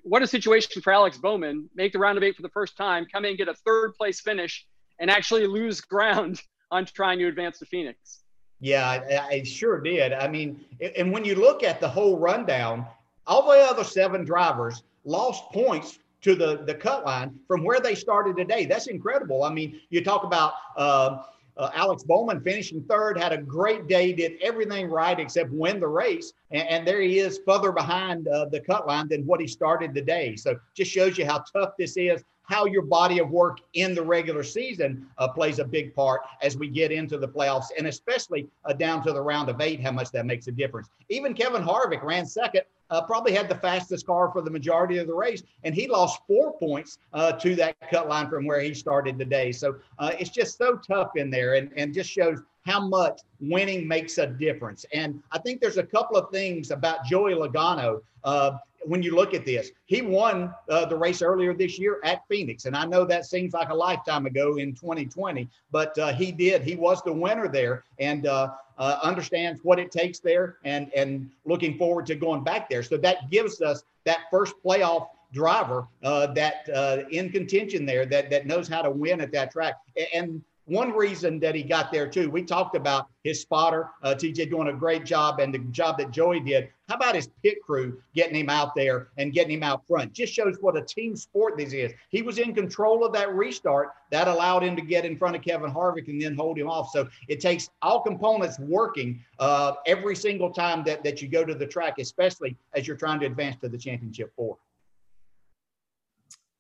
what 0.03 0.23
a 0.23 0.27
situation 0.27 0.81
for 0.83 0.93
Alex 0.93 1.19
Bowman. 1.19 1.69
Make 1.75 1.93
the 1.93 1.99
round 1.99 2.17
of 2.17 2.25
eight 2.25 2.37
for 2.37 2.43
the 2.43 2.49
first 2.51 2.77
time, 2.77 3.07
come 3.11 3.25
in, 3.25 3.37
get 3.37 3.49
a 3.49 3.55
third 3.55 3.95
place 3.95 4.21
finish, 4.21 4.67
and 4.99 5.11
actually 5.11 5.47
lose 5.47 5.81
ground 5.81 6.43
on 6.71 6.85
trying 6.85 7.19
to 7.19 7.27
advance 7.27 7.59
to 7.59 7.67
Phoenix. 7.67 8.21
Yeah, 8.61 8.89
I, 8.89 9.37
I 9.37 9.43
sure 9.43 9.81
did. 9.81 10.13
I 10.13 10.29
mean, 10.29 10.65
and 10.97 11.13
when 11.13 11.25
you 11.25 11.35
look 11.35 11.63
at 11.63 11.81
the 11.81 11.89
whole 11.89 12.19
rundown, 12.19 12.87
all 13.27 13.51
the 13.51 13.59
other 13.59 13.85
seven 13.85 14.25
drivers 14.25 14.83
lost 15.05 15.45
points 15.53 15.99
to 16.23 16.35
the, 16.35 16.63
the 16.65 16.75
cut 16.75 17.05
line 17.05 17.39
from 17.47 17.65
where 17.65 17.81
they 17.81 17.95
started 17.95 18.37
today. 18.37 18.67
That's 18.67 18.89
incredible. 18.89 19.45
I 19.45 19.53
mean, 19.53 19.81
you 19.91 20.03
talk 20.03 20.25
about 20.25 20.55
uh, 20.77 21.23
uh, 21.57 21.71
Alex 21.75 22.05
Bowman 22.05 22.41
finishing 22.41 22.83
third, 22.85 23.19
had 23.19 23.33
a 23.33 23.39
great 23.39 23.89
day, 23.89 24.13
did 24.13 24.35
everything 24.41 24.89
right 24.89 25.19
except 25.19 25.51
win 25.51 25.81
the 25.81 25.89
race. 25.89 26.33
And, 26.51 26.69
and 26.69 26.87
there 26.87 27.01
he 27.01 27.19
is 27.19 27.41
further 27.45 27.73
behind 27.73 28.29
uh, 28.29 28.47
the 28.47 28.61
cut 28.61 28.87
line 28.87 29.09
than 29.09 29.27
what 29.27 29.41
he 29.41 29.47
started 29.47 29.95
today. 29.95 30.37
So 30.37 30.59
just 30.75 30.91
shows 30.91 31.19
you 31.19 31.27
how 31.27 31.45
tough 31.53 31.73
this 31.79 31.97
is 31.97 32.23
how 32.49 32.65
your 32.65 32.83
body 32.83 33.19
of 33.19 33.31
work 33.31 33.59
in 33.75 33.95
the 33.95 34.03
regular 34.03 34.43
season 34.43 35.07
uh, 35.19 35.29
plays 35.29 35.59
a 35.59 35.65
big 35.65 35.95
part 35.95 36.23
as 36.43 36.57
we 36.57 36.69
get 36.69 36.91
into 36.91 37.19
the 37.19 37.29
playoffs, 37.29 37.67
and 37.77 37.87
especially 37.87 38.49
uh, 38.65 38.73
down 38.73 39.03
to 39.05 39.13
the 39.13 39.21
round 39.21 39.49
of 39.51 39.61
eight, 39.61 39.81
how 39.81 39.93
much 39.93 40.11
that 40.11 40.25
makes 40.25 40.47
a 40.49 40.53
difference. 40.53 40.89
Even 41.11 41.35
Kevin 41.35 41.63
Harvick 41.63 42.03
ran 42.03 42.25
second, 42.25 42.63
uh, 42.91 43.03
probably 43.03 43.33
had 43.33 43.51
the 43.51 43.55
fastest 43.55 44.07
car 44.07 44.31
for 44.33 44.41
the 44.41 44.51
majority 44.51 44.97
of 44.97 45.07
the 45.07 45.15
race, 45.15 45.43
and 45.65 45.75
he 45.75 45.87
lost 45.87 46.23
four 46.27 46.57
points 46.59 46.99
uh, 47.13 47.33
to 47.33 47.55
that 47.55 47.77
cut 47.91 48.09
line 48.09 48.31
from 48.31 48.47
where 48.47 48.61
he 48.61 48.73
started 48.73 49.19
today. 49.19 49.53
So 49.53 49.77
uh, 49.99 50.13
it's 50.19 50.31
just 50.31 50.57
so 50.57 50.77
tough 50.77 51.11
in 51.17 51.31
there, 51.31 51.55
and, 51.55 51.71
and 51.77 51.93
just 51.93 52.11
shows 52.11 52.39
how 52.65 52.87
much 52.87 53.21
winning 53.41 53.87
makes 53.87 54.19
a 54.19 54.27
difference. 54.27 54.87
And 54.93 55.23
I 55.33 55.39
think 55.39 55.61
there's 55.61 55.79
a 55.79 55.83
couple 55.83 56.17
of 56.17 56.31
things 56.31 56.71
about 56.71 57.05
Joey 57.05 57.35
Logano 57.35 58.01
uh, 58.25 58.53
when 58.85 59.03
you 59.03 59.15
look 59.15 59.35
at 59.35 59.45
this, 59.45 59.71
he 59.87 60.03
won 60.03 60.55
uh, 60.69 60.85
the 60.87 60.97
race 60.97 61.23
earlier 61.23 61.55
this 61.55 61.79
year 61.79 62.01
at 62.05 62.27
Phoenix. 62.29 62.65
And 62.65 62.77
I 62.77 62.85
know 62.85 63.05
that 63.05 63.27
seems 63.27 63.53
like 63.53 63.71
a 63.71 63.75
lifetime 63.75 64.27
ago 64.27 64.57
in 64.57 64.75
2020, 64.75 65.49
but 65.71 65.97
uh, 65.99 66.13
he 66.13 66.33
did. 66.33 66.63
He 66.63 66.77
was 66.77 67.03
the 67.03 67.13
winner 67.13 67.49
there 67.49 67.85
and 67.99 68.27
uh, 68.27 68.51
uh, 68.79 68.99
understands 69.03 69.61
what 69.63 69.79
it 69.79 69.91
takes 69.91 70.21
there 70.21 70.57
and, 70.65 70.91
and 70.95 71.31
looking 71.45 71.77
forward 71.77 72.07
to 72.07 72.15
going 72.15 72.45
back 72.45 72.71
there. 72.71 72.83
So 72.83 72.97
that 72.99 73.31
gives 73.31 73.61
us 73.61 73.83
that 74.05 74.21
first 74.31 74.55
playoff 74.65 75.09
driver 75.33 75.87
uh, 76.03 76.29
that 76.29 76.69
uh, 76.75 76.99
in 77.11 77.31
contention 77.31 77.85
there 77.85 78.07
that, 78.07 78.31
that 78.31 78.47
knows 78.47 78.69
how 78.69 78.83
to 78.83 78.91
win 78.91 79.21
at 79.21 79.33
that 79.33 79.51
track. 79.51 79.75
And 80.15 80.43
one 80.69 80.93
reason 80.93 81.41
that 81.41 81.55
he 81.55 81.63
got 81.63 81.91
there 81.91 82.07
too, 82.07 82.31
we 82.31 82.43
talked 82.43 82.77
about 82.77 83.09
his 83.25 83.41
spotter, 83.41 83.91
uh, 84.03 84.15
TJ 84.15 84.51
doing 84.51 84.69
a 84.69 84.73
great 84.73 85.05
job 85.05 85.41
and 85.41 85.53
the 85.53 85.59
job 85.71 85.99
that 85.99 86.11
Joey 86.11 86.41
did. 86.41 86.69
How 86.89 86.97
about 86.97 87.15
his 87.15 87.29
pit 87.43 87.59
crew 87.63 88.01
getting 88.15 88.35
him 88.35 88.49
out 88.49 88.75
there 88.75 89.09
and 89.17 89.33
getting 89.33 89.53
him 89.57 89.63
out 89.63 89.87
front? 89.87 90.13
Just 90.13 90.33
shows 90.33 90.57
what 90.61 90.77
a 90.77 90.83
team 90.83 91.17
sport 91.17 91.57
this 91.57 91.73
is. 91.73 91.93
He 92.11 92.23
was 92.23 92.39
in 92.39 92.55
control 92.55 93.05
of 93.05 93.13
that 93.15 93.35
restart. 93.35 93.91
That 94.11 94.29
allowed 94.29 94.63
him 94.63 94.77
to 94.77 94.83
get 94.83 95.05
in 95.05 95.17
front 95.17 95.37
of 95.37 95.43
Kevin 95.43 95.73
Harvick 95.73 96.09
and 96.09 96.21
then 96.21 96.35
hold 96.35 96.59
him 96.59 96.69
off. 96.69 96.91
So 96.91 97.09
it 97.29 97.41
takes 97.41 97.71
all 97.83 98.01
components 98.01 98.59
working 98.59 99.23
uh, 99.39 99.75
every 99.87 100.17
single 100.17 100.51
time 100.51 100.85
that, 100.85 101.03
that 101.05 101.21
you 101.21 101.29
go 101.29 101.45
to 101.45 101.55
the 101.55 101.67
track, 101.67 101.95
especially 101.99 102.57
as 102.75 102.87
you're 102.87 102.97
trying 102.97 103.21
to 103.21 103.27
advance 103.27 103.57
to 103.63 103.69
the 103.69 103.79
championship 103.79 104.33
four. 104.37 104.59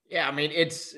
Yeah, 0.09 0.27
I 0.27 0.33
mean, 0.33 0.50
it's 0.55 0.95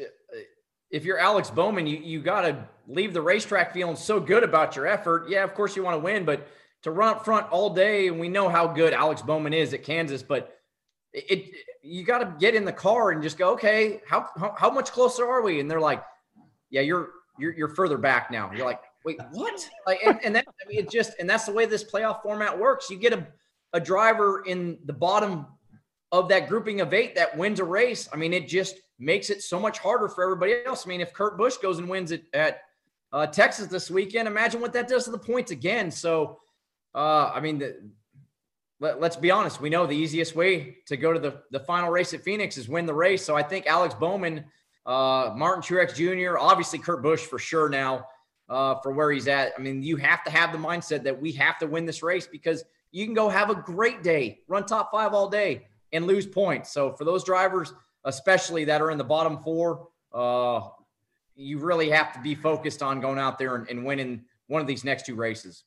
if 0.90 1.04
you're 1.04 1.18
Alex 1.18 1.50
Bowman, 1.50 1.86
you 1.86 1.98
you 1.98 2.20
got 2.20 2.42
to 2.42 2.68
leave 2.88 3.12
the 3.12 3.22
racetrack 3.22 3.72
feeling 3.72 3.96
so 3.96 4.20
good 4.20 4.42
about 4.42 4.76
your 4.76 4.86
effort. 4.86 5.28
Yeah, 5.28 5.44
of 5.44 5.54
course 5.54 5.76
you 5.76 5.82
want 5.82 5.94
to 5.94 6.00
win, 6.00 6.24
but 6.24 6.48
to 6.82 6.90
run 6.90 7.08
up 7.08 7.24
front 7.24 7.50
all 7.50 7.70
day, 7.70 8.08
and 8.08 8.18
we 8.18 8.28
know 8.28 8.48
how 8.48 8.66
good 8.66 8.92
Alex 8.92 9.22
Bowman 9.22 9.52
is 9.52 9.74
at 9.74 9.82
Kansas, 9.82 10.22
but 10.22 10.58
it, 11.12 11.24
it 11.30 11.54
you 11.82 12.04
got 12.04 12.18
to 12.18 12.34
get 12.38 12.54
in 12.54 12.64
the 12.64 12.72
car 12.72 13.10
and 13.10 13.22
just 13.22 13.38
go, 13.38 13.52
okay, 13.52 14.00
how, 14.06 14.28
how, 14.38 14.54
how 14.58 14.70
much 14.70 14.92
closer 14.92 15.26
are 15.26 15.42
we? 15.42 15.60
And 15.60 15.70
they're 15.70 15.80
like, 15.80 16.02
yeah, 16.70 16.80
you're 16.80 17.10
you're 17.38 17.52
you're 17.52 17.68
further 17.68 17.98
back 17.98 18.30
now. 18.30 18.50
You're 18.52 18.66
like, 18.66 18.80
wait, 19.04 19.18
what? 19.32 19.68
Like, 19.86 20.00
and, 20.04 20.18
and 20.24 20.34
that 20.34 20.46
I 20.48 20.68
mean, 20.68 20.78
it 20.78 20.90
just 20.90 21.12
and 21.18 21.28
that's 21.28 21.46
the 21.46 21.52
way 21.52 21.66
this 21.66 21.84
playoff 21.84 22.22
format 22.22 22.58
works. 22.58 22.90
You 22.90 22.96
get 22.96 23.12
a 23.12 23.26
a 23.72 23.80
driver 23.80 24.42
in 24.46 24.78
the 24.84 24.92
bottom 24.92 25.46
of 26.12 26.28
that 26.28 26.48
grouping 26.48 26.80
of 26.80 26.92
eight 26.92 27.14
that 27.14 27.36
wins 27.36 27.60
a 27.60 27.64
race. 27.64 28.08
I 28.12 28.16
mean, 28.16 28.32
it 28.32 28.48
just 28.48 28.76
makes 29.00 29.30
it 29.30 29.42
so 29.42 29.58
much 29.58 29.78
harder 29.78 30.08
for 30.08 30.22
everybody 30.22 30.54
else. 30.66 30.86
I 30.86 30.88
mean, 30.88 31.00
if 31.00 31.12
Kurt 31.12 31.36
Busch 31.38 31.56
goes 31.56 31.78
and 31.78 31.88
wins 31.88 32.12
it 32.12 32.24
at 32.34 32.60
uh, 33.12 33.26
Texas 33.26 33.66
this 33.66 33.90
weekend, 33.90 34.28
imagine 34.28 34.60
what 34.60 34.72
that 34.74 34.88
does 34.88 35.04
to 35.04 35.10
the 35.10 35.18
points 35.18 35.50
again. 35.50 35.90
So, 35.90 36.38
uh, 36.94 37.32
I 37.34 37.40
mean, 37.40 37.58
the, 37.58 37.90
let, 38.78 39.02
us 39.02 39.16
be 39.16 39.30
honest. 39.30 39.60
We 39.60 39.70
know 39.70 39.86
the 39.86 39.96
easiest 39.96 40.36
way 40.36 40.76
to 40.86 40.96
go 40.96 41.12
to 41.12 41.18
the, 41.18 41.42
the 41.50 41.60
final 41.60 41.90
race 41.90 42.14
at 42.14 42.22
Phoenix 42.22 42.56
is 42.56 42.68
win 42.68 42.86
the 42.86 42.94
race. 42.94 43.24
So 43.24 43.36
I 43.36 43.42
think 43.42 43.66
Alex 43.66 43.94
Bowman, 43.94 44.44
uh, 44.86 45.32
Martin 45.36 45.62
Truex 45.62 45.94
Jr., 45.94 46.38
obviously 46.38 46.78
Kurt 46.78 47.02
Busch 47.02 47.20
for 47.20 47.38
sure 47.38 47.68
now 47.68 48.06
uh, 48.48 48.76
for 48.76 48.92
where 48.92 49.10
he's 49.10 49.28
at. 49.28 49.52
I 49.56 49.62
mean, 49.62 49.82
you 49.82 49.96
have 49.96 50.24
to 50.24 50.30
have 50.30 50.52
the 50.52 50.58
mindset 50.58 51.02
that 51.04 51.20
we 51.20 51.32
have 51.32 51.58
to 51.58 51.66
win 51.66 51.86
this 51.86 52.02
race 52.02 52.26
because 52.26 52.64
you 52.90 53.04
can 53.04 53.14
go 53.14 53.28
have 53.28 53.50
a 53.50 53.54
great 53.54 54.02
day, 54.02 54.40
run 54.48 54.66
top 54.66 54.90
five 54.90 55.14
all 55.14 55.28
day, 55.28 55.66
and 55.92 56.06
lose 56.06 56.26
points. 56.26 56.72
So 56.72 56.92
for 56.92 57.04
those 57.04 57.22
drivers, 57.22 57.72
especially 58.04 58.64
that 58.64 58.80
are 58.80 58.90
in 58.90 58.98
the 58.98 59.04
bottom 59.04 59.38
four, 59.38 59.88
uh, 60.12 60.68
you 61.34 61.58
really 61.58 61.90
have 61.90 62.12
to 62.12 62.20
be 62.20 62.34
focused 62.34 62.82
on 62.82 63.00
going 63.00 63.18
out 63.18 63.38
there 63.38 63.56
and, 63.56 63.68
and 63.68 63.84
winning 63.84 64.22
one 64.46 64.60
of 64.60 64.66
these 64.66 64.84
next 64.84 65.06
two 65.06 65.14
races. 65.14 65.64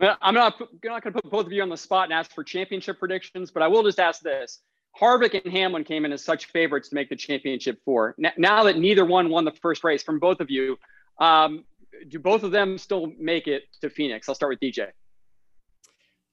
I'm 0.00 0.34
not, 0.34 0.54
I'm 0.60 0.68
not 0.82 1.02
going 1.02 1.14
to 1.14 1.22
put 1.22 1.30
both 1.30 1.46
of 1.46 1.52
you 1.52 1.62
on 1.62 1.68
the 1.68 1.76
spot 1.76 2.04
and 2.04 2.12
ask 2.12 2.32
for 2.32 2.42
championship 2.42 2.98
predictions, 2.98 3.50
but 3.50 3.62
I 3.62 3.68
will 3.68 3.82
just 3.82 4.00
ask 4.00 4.20
this. 4.20 4.60
Harvick 5.00 5.40
and 5.42 5.52
Hamlin 5.52 5.84
came 5.84 6.04
in 6.04 6.12
as 6.12 6.24
such 6.24 6.46
favorites 6.46 6.88
to 6.88 6.94
make 6.94 7.08
the 7.08 7.16
championship 7.16 7.80
four. 7.84 8.14
Now 8.36 8.64
that 8.64 8.78
neither 8.78 9.04
one 9.04 9.28
won 9.28 9.44
the 9.44 9.52
first 9.52 9.82
race 9.82 10.02
from 10.02 10.18
both 10.18 10.40
of 10.40 10.50
you, 10.50 10.78
um, 11.18 11.64
do 12.08 12.18
both 12.18 12.42
of 12.42 12.50
them 12.50 12.78
still 12.78 13.12
make 13.18 13.46
it 13.46 13.64
to 13.80 13.90
Phoenix? 13.90 14.28
I'll 14.28 14.34
start 14.34 14.50
with 14.50 14.60
DJ. 14.60 14.88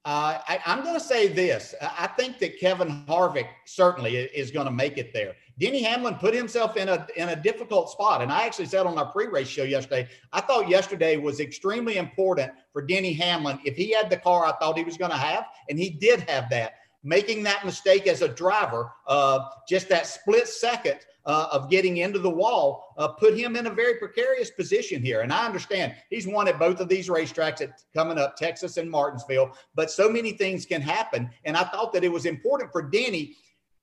Uh, 0.03 0.39
I, 0.47 0.59
am 0.65 0.81
going 0.83 0.95
to 0.95 0.99
say 0.99 1.27
this. 1.27 1.75
I 1.79 2.07
think 2.07 2.39
that 2.39 2.59
Kevin 2.59 3.05
Harvick 3.07 3.47
certainly 3.65 4.15
is 4.17 4.49
going 4.49 4.65
to 4.65 4.71
make 4.71 4.97
it 4.97 5.13
there. 5.13 5.35
Denny 5.59 5.83
Hamlin 5.83 6.15
put 6.15 6.33
himself 6.33 6.75
in 6.75 6.89
a 6.89 7.05
in 7.17 7.29
a 7.29 7.35
difficult 7.35 7.91
spot, 7.91 8.23
and 8.23 8.31
I 8.31 8.47
actually 8.47 8.65
said 8.65 8.87
on 8.87 8.97
our 8.97 9.11
pre-race 9.11 9.47
show 9.47 9.61
yesterday, 9.61 10.09
I 10.33 10.41
thought 10.41 10.67
yesterday 10.67 11.17
was 11.17 11.39
extremely 11.39 11.97
important 11.97 12.51
for 12.73 12.81
Denny 12.81 13.13
Hamlin. 13.13 13.59
If 13.63 13.75
he 13.75 13.91
had 13.91 14.09
the 14.09 14.17
car, 14.17 14.43
I 14.43 14.53
thought 14.53 14.75
he 14.75 14.83
was 14.83 14.97
going 14.97 15.11
to 15.11 15.17
have, 15.17 15.45
and 15.69 15.77
he 15.77 15.91
did 15.91 16.21
have 16.21 16.49
that. 16.49 16.73
Making 17.03 17.43
that 17.43 17.63
mistake 17.63 18.07
as 18.07 18.23
a 18.23 18.27
driver, 18.27 18.91
uh, 19.07 19.49
just 19.69 19.87
that 19.89 20.07
split 20.07 20.47
second 20.47 20.99
uh, 21.25 21.47
of 21.51 21.69
getting 21.69 21.97
into 21.97 22.19
the 22.19 22.29
wall 22.29 22.93
uh, 22.97 23.07
put 23.07 23.37
him 23.37 23.55
in 23.55 23.67
a 23.67 23.69
very 23.69 23.95
precarious 23.95 24.51
position 24.51 25.01
here. 25.01 25.21
And 25.21 25.31
I 25.31 25.45
understand 25.45 25.95
he's 26.09 26.27
won 26.27 26.47
at 26.47 26.59
both 26.59 26.79
of 26.79 26.89
these 26.89 27.09
racetracks 27.09 27.61
at 27.61 27.81
coming 27.93 28.17
up, 28.17 28.35
Texas 28.35 28.77
and 28.77 28.89
Martinsville, 28.89 29.55
but 29.75 29.91
so 29.91 30.09
many 30.09 30.33
things 30.33 30.65
can 30.65 30.81
happen. 30.81 31.29
And 31.45 31.55
I 31.55 31.63
thought 31.63 31.93
that 31.93 32.03
it 32.03 32.11
was 32.11 32.25
important 32.25 32.71
for 32.71 32.81
Denny 32.81 33.35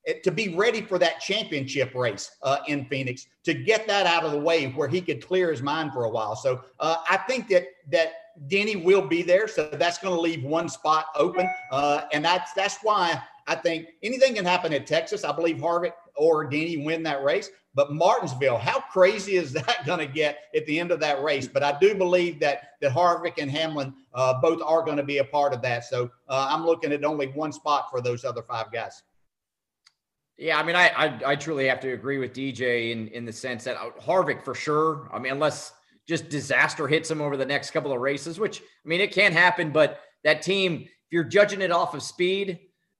eh, 0.07 0.15
to 0.23 0.31
be 0.31 0.55
ready 0.55 0.81
for 0.81 0.99
that 0.99 1.19
championship 1.19 1.95
race 1.95 2.31
uh, 2.43 2.57
in 2.67 2.85
Phoenix 2.85 3.27
to 3.45 3.53
get 3.53 3.87
that 3.87 4.05
out 4.05 4.23
of 4.23 4.31
the 4.31 4.39
way 4.39 4.67
where 4.71 4.87
he 4.87 5.01
could 5.01 5.25
clear 5.25 5.51
his 5.51 5.61
mind 5.61 5.93
for 5.93 6.05
a 6.05 6.09
while. 6.09 6.35
So 6.35 6.61
uh, 6.79 6.97
I 7.09 7.17
think 7.17 7.47
that 7.49 7.65
that 7.91 8.13
Denny 8.47 8.77
will 8.77 9.05
be 9.05 9.21
there, 9.21 9.47
so 9.47 9.69
that's 9.73 9.97
going 9.97 10.15
to 10.15 10.21
leave 10.21 10.43
one 10.43 10.69
spot 10.69 11.07
open, 11.15 11.49
uh, 11.71 12.03
and 12.13 12.23
that's 12.23 12.53
that's 12.53 12.77
why 12.83 13.21
I 13.49 13.55
think 13.55 13.87
anything 14.03 14.35
can 14.35 14.45
happen 14.45 14.71
at 14.73 14.85
Texas. 14.85 15.23
I 15.23 15.31
believe 15.31 15.57
Harvick 15.57 15.93
or 16.15 16.45
Denny 16.45 16.77
win 16.77 17.01
that 17.03 17.23
race. 17.23 17.49
But 17.73 17.91
Martinsville, 17.91 18.57
how 18.57 18.79
crazy 18.79 19.35
is 19.37 19.53
that 19.53 19.85
going 19.85 19.99
to 19.99 20.05
get 20.05 20.37
at 20.55 20.65
the 20.67 20.79
end 20.79 20.91
of 20.91 20.99
that 20.99 21.23
race? 21.23 21.47
But 21.47 21.63
I 21.63 21.77
do 21.79 21.95
believe 21.95 22.39
that 22.41 22.73
that 22.81 22.93
Harvick 22.93 23.39
and 23.39 23.49
Hamlin 23.49 23.93
uh, 24.13 24.39
both 24.39 24.61
are 24.61 24.83
going 24.83 24.97
to 24.97 25.03
be 25.03 25.17
a 25.17 25.23
part 25.23 25.53
of 25.53 25.61
that. 25.63 25.85
So 25.85 26.11
uh, 26.27 26.47
I'm 26.49 26.65
looking 26.65 26.91
at 26.93 27.03
only 27.03 27.27
one 27.27 27.51
spot 27.51 27.89
for 27.89 28.01
those 28.01 28.23
other 28.23 28.43
five 28.43 28.71
guys. 28.71 29.01
Yeah, 30.37 30.57
I 30.57 30.63
mean, 30.63 30.75
I, 30.75 30.87
I, 30.89 31.19
I 31.31 31.35
truly 31.35 31.67
have 31.67 31.81
to 31.81 31.91
agree 31.91 32.17
with 32.17 32.33
DJ 32.33 32.91
in 32.91 33.07
in 33.09 33.25
the 33.25 33.33
sense 33.33 33.65
that 33.65 33.75
uh, 33.77 33.89
Harvick 33.99 34.43
for 34.43 34.55
sure. 34.55 35.09
I 35.11 35.19
mean, 35.19 35.33
unless 35.33 35.73
just 36.07 36.29
disaster 36.29 36.87
hits 36.87 37.11
him 37.11 37.21
over 37.21 37.35
the 37.35 37.45
next 37.45 37.71
couple 37.71 37.91
of 37.91 37.99
races, 37.99 38.39
which 38.39 38.61
I 38.61 38.87
mean, 38.87 39.01
it 39.01 39.11
can 39.11 39.33
happen. 39.33 39.71
But 39.71 39.99
that 40.23 40.41
team, 40.41 40.83
if 40.83 41.11
you're 41.11 41.23
judging 41.23 41.61
it 41.61 41.71
off 41.71 41.93
of 41.93 42.01
speed, 42.01 42.59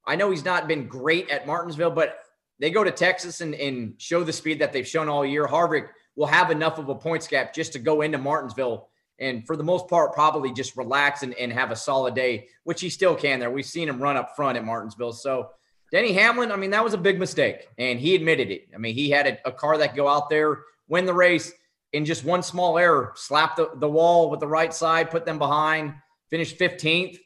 I 0.09 0.15
know 0.15 0.31
he's 0.31 0.43
not 0.43 0.67
been 0.67 0.87
great 0.87 1.29
at 1.29 1.45
Martinsville, 1.45 1.91
but 1.91 2.17
they 2.59 2.71
go 2.71 2.83
to 2.83 2.89
Texas 2.89 3.41
and, 3.41 3.53
and 3.53 3.93
show 3.99 4.23
the 4.23 4.33
speed 4.33 4.57
that 4.59 4.73
they've 4.73 4.87
shown 4.87 5.07
all 5.07 5.23
year, 5.23 5.45
Harvick 5.45 5.89
will 6.15 6.25
have 6.25 6.49
enough 6.49 6.79
of 6.79 6.89
a 6.89 6.95
points 6.95 7.27
gap 7.27 7.53
just 7.53 7.73
to 7.73 7.79
go 7.79 8.01
into 8.01 8.17
Martinsville 8.17 8.89
and 9.19 9.45
for 9.45 9.55
the 9.55 9.63
most 9.63 9.87
part 9.87 10.13
probably 10.13 10.51
just 10.51 10.75
relax 10.75 11.21
and, 11.21 11.35
and 11.35 11.53
have 11.53 11.69
a 11.69 11.75
solid 11.75 12.15
day, 12.15 12.47
which 12.63 12.81
he 12.81 12.89
still 12.89 13.15
can 13.15 13.39
there. 13.39 13.51
We've 13.51 13.63
seen 13.63 13.87
him 13.87 14.01
run 14.01 14.17
up 14.17 14.35
front 14.35 14.57
at 14.57 14.65
Martinsville. 14.65 15.13
So 15.13 15.51
Denny 15.91 16.13
Hamlin, 16.13 16.51
I 16.51 16.55
mean, 16.55 16.71
that 16.71 16.83
was 16.83 16.95
a 16.95 16.97
big 16.97 17.19
mistake. 17.19 17.67
And 17.77 17.99
he 17.99 18.15
admitted 18.15 18.49
it. 18.49 18.67
I 18.73 18.79
mean, 18.79 18.95
he 18.95 19.11
had 19.11 19.27
a, 19.27 19.49
a 19.49 19.51
car 19.51 19.77
that 19.77 19.95
go 19.95 20.07
out 20.07 20.27
there, 20.31 20.61
win 20.87 21.05
the 21.05 21.13
race 21.13 21.51
in 21.93 22.03
just 22.03 22.23
one 22.23 22.41
small 22.41 22.79
error, 22.79 23.13
slap 23.15 23.55
the, 23.55 23.69
the 23.75 23.89
wall 23.89 24.31
with 24.31 24.39
the 24.39 24.47
right 24.47 24.73
side, 24.73 25.11
put 25.11 25.25
them 25.25 25.37
behind, 25.37 25.93
finished 26.31 26.57
15th. 26.57 27.19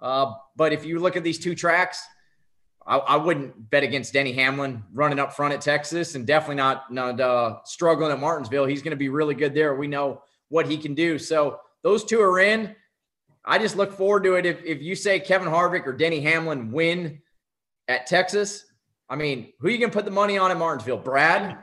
Uh, 0.00 0.34
but 0.54 0.72
if 0.72 0.84
you 0.84 1.00
look 1.00 1.16
at 1.16 1.24
these 1.24 1.40
two 1.40 1.56
tracks, 1.56 2.00
I, 2.88 2.96
I, 2.96 3.16
wouldn't 3.16 3.68
bet 3.70 3.82
against 3.82 4.14
Denny 4.14 4.32
Hamlin 4.32 4.82
running 4.94 5.18
up 5.18 5.34
front 5.34 5.52
at 5.52 5.60
Texas, 5.60 6.14
and 6.14 6.26
definitely 6.26 6.56
not 6.56 6.90
not 6.90 7.20
uh, 7.20 7.58
struggling 7.64 8.10
at 8.10 8.18
Martinsville. 8.18 8.64
He's 8.64 8.82
going 8.82 8.92
to 8.92 8.96
be 8.96 9.10
really 9.10 9.34
good 9.34 9.54
there. 9.54 9.74
We 9.74 9.86
know 9.86 10.22
what 10.48 10.66
he 10.66 10.78
can 10.78 10.94
do. 10.94 11.18
So 11.18 11.60
those 11.82 12.04
two 12.04 12.20
are 12.20 12.40
in. 12.40 12.74
I 13.44 13.58
just 13.58 13.76
look 13.76 13.92
forward 13.92 14.24
to 14.24 14.34
it. 14.34 14.46
If 14.46 14.64
if 14.64 14.80
you 14.80 14.94
say 14.94 15.20
Kevin 15.20 15.48
Harvick 15.48 15.86
or 15.86 15.92
Denny 15.92 16.20
Hamlin 16.20 16.72
win 16.72 17.20
at 17.88 18.06
Texas, 18.06 18.64
I 19.08 19.16
mean, 19.16 19.52
who 19.60 19.68
you 19.68 19.78
going 19.78 19.90
to 19.90 19.94
put 19.94 20.06
the 20.06 20.10
money 20.10 20.38
on 20.38 20.50
at 20.50 20.56
Martinsville? 20.56 20.98
Brad, 20.98 21.58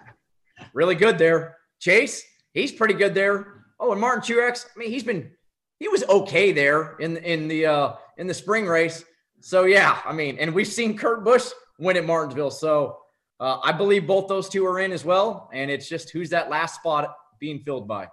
really 0.73 0.95
good 0.95 1.17
there. 1.17 1.57
Chase, 1.79 2.23
he's 2.53 2.71
pretty 2.71 2.93
good 2.93 3.15
there. 3.15 3.65
Oh, 3.79 3.91
and 3.91 3.99
Martin 3.99 4.21
Truex, 4.21 4.65
I 4.75 4.79
mean, 4.79 4.91
he's 4.91 5.03
been 5.03 5.31
he 5.79 5.87
was 5.87 6.03
okay 6.03 6.51
there 6.51 6.97
in 6.97 7.17
in 7.17 7.47
the 7.47 7.65
uh, 7.65 7.93
in 8.17 8.27
the 8.27 8.33
spring 8.33 8.67
race. 8.67 9.03
So 9.45 9.65
yeah, 9.65 9.99
I 10.03 10.11
mean, 10.11 10.39
and 10.39 10.55
we've 10.55 10.65
seen 10.65 10.97
Kurt 10.97 11.23
Busch 11.23 11.51
win 11.77 11.97
at 11.97 12.03
Martinsville. 12.03 12.49
So 12.49 12.97
uh, 13.39 13.59
I 13.63 13.73
believe 13.73 14.07
both 14.07 14.27
those 14.27 14.49
two 14.49 14.65
are 14.65 14.79
in 14.79 14.91
as 14.91 15.05
well, 15.05 15.51
and 15.53 15.69
it's 15.69 15.87
just 15.87 16.09
who's 16.09 16.31
that 16.31 16.49
last 16.49 16.73
spot 16.73 17.15
being 17.39 17.59
filled 17.59 17.87
by. 17.87 18.07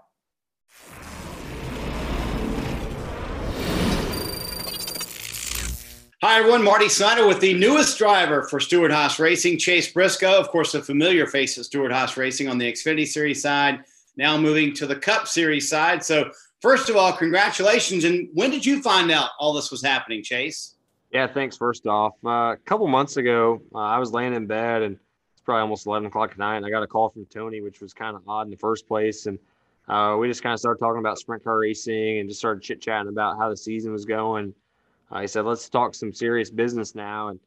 Hi, 6.21 6.39
everyone. 6.39 6.63
Marty 6.63 6.91
Snyder 6.91 7.27
with 7.27 7.41
the 7.41 7.55
newest 7.55 7.97
driver 7.97 8.43
for 8.43 8.61
Stewart-Haas 8.61 9.19
Racing, 9.19 9.59
Chase 9.59 9.91
Briscoe. 9.91 10.39
Of 10.39 10.49
course, 10.49 10.75
a 10.75 10.83
familiar 10.83 11.27
face 11.27 11.57
of 11.57 11.65
Stewart-Haas 11.65 12.19
Racing 12.19 12.51
on 12.51 12.59
the 12.59 12.71
Xfinity 12.71 13.07
Series 13.07 13.41
side, 13.41 13.83
now 14.19 14.37
moving 14.37 14.75
to 14.75 14.87
the 14.87 14.97
Cup 14.97 15.27
Series 15.27 15.67
side. 15.67 16.05
So, 16.05 16.31
first 16.61 16.91
of 16.91 16.97
all, 16.97 17.11
congratulations. 17.11 18.05
And 18.05 18.29
when 18.35 18.51
did 18.51 18.67
you 18.67 18.83
find 18.83 19.11
out 19.11 19.31
all 19.39 19.55
this 19.55 19.71
was 19.71 19.83
happening, 19.83 20.23
Chase? 20.23 20.72
Yeah, 21.13 21.27
thanks. 21.27 21.59
First 21.59 21.87
off, 21.87 22.15
uh, 22.25 22.55
a 22.55 22.57
couple 22.65 22.89
months 22.89 23.19
ago, 23.19 23.61
uh, 23.75 23.79
I 23.79 23.99
was 23.99 24.13
laying 24.13 24.33
in 24.33 24.47
bed 24.47 24.81
and 24.81 24.99
it's 25.35 25.43
probably 25.43 25.61
almost 25.61 25.87
11 25.87 26.07
o'clock 26.07 26.31
at 26.33 26.39
night. 26.39 26.57
And 26.57 26.65
I 26.65 26.71
got 26.71 26.83
a 26.83 26.87
call 26.87 27.11
from 27.11 27.27
Tony, 27.27 27.61
which 27.61 27.83
was 27.83 27.93
kind 27.93 28.17
of 28.17 28.23
odd 28.27 28.47
in 28.47 28.51
the 28.51 28.57
first 28.57 28.89
place. 28.89 29.27
And 29.27 29.39
uh, 29.89 30.17
we 30.19 30.27
just 30.27 30.43
kind 30.43 30.55
of 30.55 30.59
started 30.61 30.79
talking 30.81 31.01
about 31.01 31.19
sprint 31.19 31.45
car 31.45 31.59
racing 31.59 32.19
and 32.19 32.31
just 32.31 32.41
started 32.41 32.63
chit 32.63 32.81
chatting 32.81 33.11
about 33.11 33.37
how 33.37 33.51
the 33.51 33.57
season 33.57 33.93
was 33.93 34.07
going. 34.07 34.55
Uh, 35.11 35.21
he 35.21 35.27
said, 35.27 35.45
let's 35.45 35.69
talk 35.69 35.95
some 35.95 36.15
serious 36.15 36.51
business 36.51 36.95
now. 36.95 37.29
And 37.29 37.41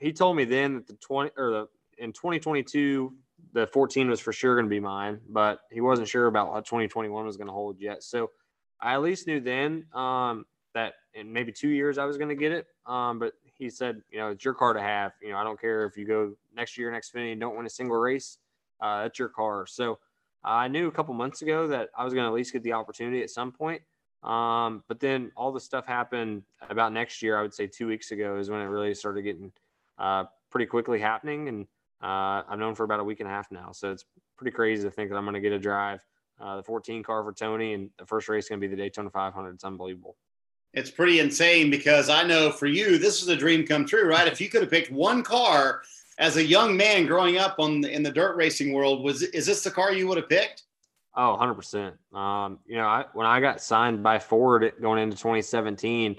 he 0.00 0.12
told 0.12 0.36
me 0.36 0.44
then 0.44 0.74
that 0.74 0.88
the 0.88 0.94
20 0.94 1.30
or 1.36 1.50
the 1.50 1.68
in 1.98 2.12
2022, 2.12 3.14
the 3.52 3.68
14 3.68 4.10
was 4.10 4.18
for 4.18 4.32
sure 4.32 4.56
going 4.56 4.66
to 4.66 4.70
be 4.70 4.80
mine, 4.80 5.20
but 5.28 5.60
he 5.70 5.80
wasn't 5.80 6.08
sure 6.08 6.26
about 6.26 6.50
what 6.50 6.64
2021 6.64 7.24
was 7.24 7.36
going 7.36 7.46
to 7.46 7.52
hold 7.52 7.78
yet. 7.78 8.02
So 8.02 8.32
I 8.80 8.94
at 8.94 9.02
least 9.02 9.28
knew 9.28 9.38
then 9.38 9.84
um, 9.92 10.44
that 10.74 10.94
in 11.14 11.32
maybe 11.32 11.52
two 11.52 11.68
years 11.68 11.98
I 11.98 12.04
was 12.04 12.16
going 12.16 12.28
to 12.28 12.34
get 12.34 12.52
it. 12.52 12.66
Um, 12.90 13.20
but 13.20 13.34
he 13.44 13.70
said, 13.70 14.02
you 14.10 14.18
know, 14.18 14.30
it's 14.30 14.44
your 14.44 14.54
car 14.54 14.72
to 14.72 14.80
have. 14.80 15.12
You 15.22 15.30
know, 15.30 15.36
I 15.36 15.44
don't 15.44 15.60
care 15.60 15.86
if 15.86 15.96
you 15.96 16.04
go 16.04 16.34
next 16.56 16.76
year, 16.76 16.90
next 16.90 17.14
Xfinity, 17.14 17.38
don't 17.38 17.56
win 17.56 17.64
a 17.64 17.70
single 17.70 17.96
race. 17.96 18.38
Uh, 18.80 19.02
that's 19.02 19.18
your 19.18 19.28
car. 19.28 19.64
So 19.66 20.00
I 20.42 20.66
knew 20.66 20.88
a 20.88 20.90
couple 20.90 21.14
months 21.14 21.40
ago 21.42 21.68
that 21.68 21.90
I 21.96 22.02
was 22.02 22.12
going 22.12 22.24
to 22.24 22.28
at 22.28 22.34
least 22.34 22.52
get 22.52 22.64
the 22.64 22.72
opportunity 22.72 23.22
at 23.22 23.30
some 23.30 23.52
point. 23.52 23.82
Um, 24.24 24.82
but 24.88 24.98
then 24.98 25.30
all 25.36 25.52
the 25.52 25.60
stuff 25.60 25.86
happened 25.86 26.42
about 26.68 26.92
next 26.92 27.22
year. 27.22 27.38
I 27.38 27.42
would 27.42 27.54
say 27.54 27.68
two 27.68 27.86
weeks 27.86 28.10
ago 28.10 28.38
is 28.38 28.50
when 28.50 28.60
it 28.60 28.64
really 28.64 28.92
started 28.94 29.22
getting 29.22 29.52
uh, 29.96 30.24
pretty 30.50 30.66
quickly 30.66 30.98
happening. 30.98 31.48
And 31.48 31.66
uh, 32.02 32.42
I've 32.48 32.58
known 32.58 32.74
for 32.74 32.82
about 32.82 32.98
a 32.98 33.04
week 33.04 33.20
and 33.20 33.28
a 33.28 33.32
half 33.32 33.52
now. 33.52 33.70
So 33.70 33.92
it's 33.92 34.04
pretty 34.36 34.50
crazy 34.50 34.82
to 34.82 34.90
think 34.90 35.10
that 35.10 35.16
I'm 35.16 35.24
going 35.24 35.34
to 35.34 35.40
get 35.40 35.52
a 35.52 35.60
drive. 35.60 36.04
Uh, 36.40 36.56
the 36.56 36.62
14 36.64 37.04
car 37.04 37.22
for 37.22 37.32
Tony, 37.32 37.74
and 37.74 37.90
the 37.98 38.06
first 38.06 38.28
race 38.28 38.44
is 38.44 38.48
going 38.48 38.60
to 38.60 38.66
be 38.66 38.74
the 38.74 38.82
Daytona 38.82 39.10
500. 39.10 39.54
It's 39.54 39.64
unbelievable 39.64 40.16
it's 40.72 40.90
pretty 40.90 41.20
insane 41.20 41.70
because 41.70 42.08
I 42.08 42.22
know 42.22 42.50
for 42.50 42.66
you, 42.66 42.98
this 42.98 43.22
is 43.22 43.28
a 43.28 43.36
dream 43.36 43.66
come 43.66 43.84
true, 43.84 44.08
right? 44.08 44.28
If 44.28 44.40
you 44.40 44.48
could 44.48 44.62
have 44.62 44.70
picked 44.70 44.90
one 44.90 45.22
car 45.22 45.82
as 46.18 46.36
a 46.36 46.44
young 46.44 46.76
man 46.76 47.06
growing 47.06 47.38
up 47.38 47.58
on 47.58 47.84
in 47.84 48.02
the 48.02 48.12
dirt 48.12 48.36
racing 48.36 48.72
world, 48.72 49.02
was 49.02 49.22
is 49.22 49.46
this 49.46 49.64
the 49.64 49.70
car 49.70 49.92
you 49.92 50.06
would 50.06 50.18
have 50.18 50.28
picked? 50.28 50.64
Oh, 51.16 51.36
100%. 51.40 51.92
Um, 52.16 52.60
you 52.66 52.76
know, 52.76 52.86
I, 52.86 53.04
when 53.14 53.26
I 53.26 53.40
got 53.40 53.60
signed 53.60 54.02
by 54.02 54.18
Ford 54.20 54.72
going 54.80 55.02
into 55.02 55.16
2017, 55.16 56.16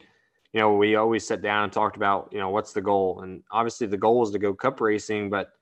you 0.51 0.59
know, 0.59 0.75
we 0.75 0.95
always 0.95 1.25
sat 1.25 1.41
down 1.41 1.63
and 1.63 1.71
talked 1.71 1.95
about, 1.95 2.29
you 2.33 2.39
know, 2.39 2.49
what's 2.49 2.73
the 2.73 2.81
goal? 2.81 3.21
And 3.21 3.41
obviously 3.51 3.87
the 3.87 3.97
goal 3.97 4.21
is 4.23 4.31
to 4.31 4.39
go 4.39 4.53
cup 4.53 4.81
racing, 4.81 5.29
but 5.29 5.53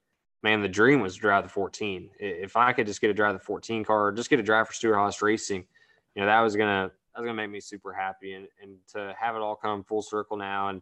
man, 0.42 0.62
the 0.62 0.68
dream 0.68 1.00
was 1.00 1.14
to 1.14 1.22
drive 1.22 1.44
the 1.44 1.50
14. 1.50 2.10
If 2.20 2.58
I 2.58 2.74
could 2.74 2.88
just 2.88 3.02
get 3.02 3.12
a 3.12 3.14
drive 3.14 3.34
the 3.34 3.40
14 3.40 3.86
car, 3.86 4.12
just 4.12 4.32
get 4.32 4.40
a 4.40 4.44
drive 4.44 4.68
for 4.68 4.74
Stewart-Haas 4.74 5.22
Racing, 5.22 5.66
you 6.16 6.22
know, 6.22 6.26
that 6.26 6.42
was 6.42 6.56
going 6.56 6.70
to, 6.70 6.92
that's 7.14 7.26
gonna 7.26 7.34
make 7.34 7.50
me 7.50 7.60
super 7.60 7.94
happy. 7.94 8.34
And 8.34 8.48
and 8.62 8.78
to 8.94 9.16
have 9.20 9.36
it 9.36 9.42
all 9.42 9.56
come 9.56 9.84
full 9.84 10.02
circle 10.02 10.38
now, 10.38 10.70
and 10.70 10.82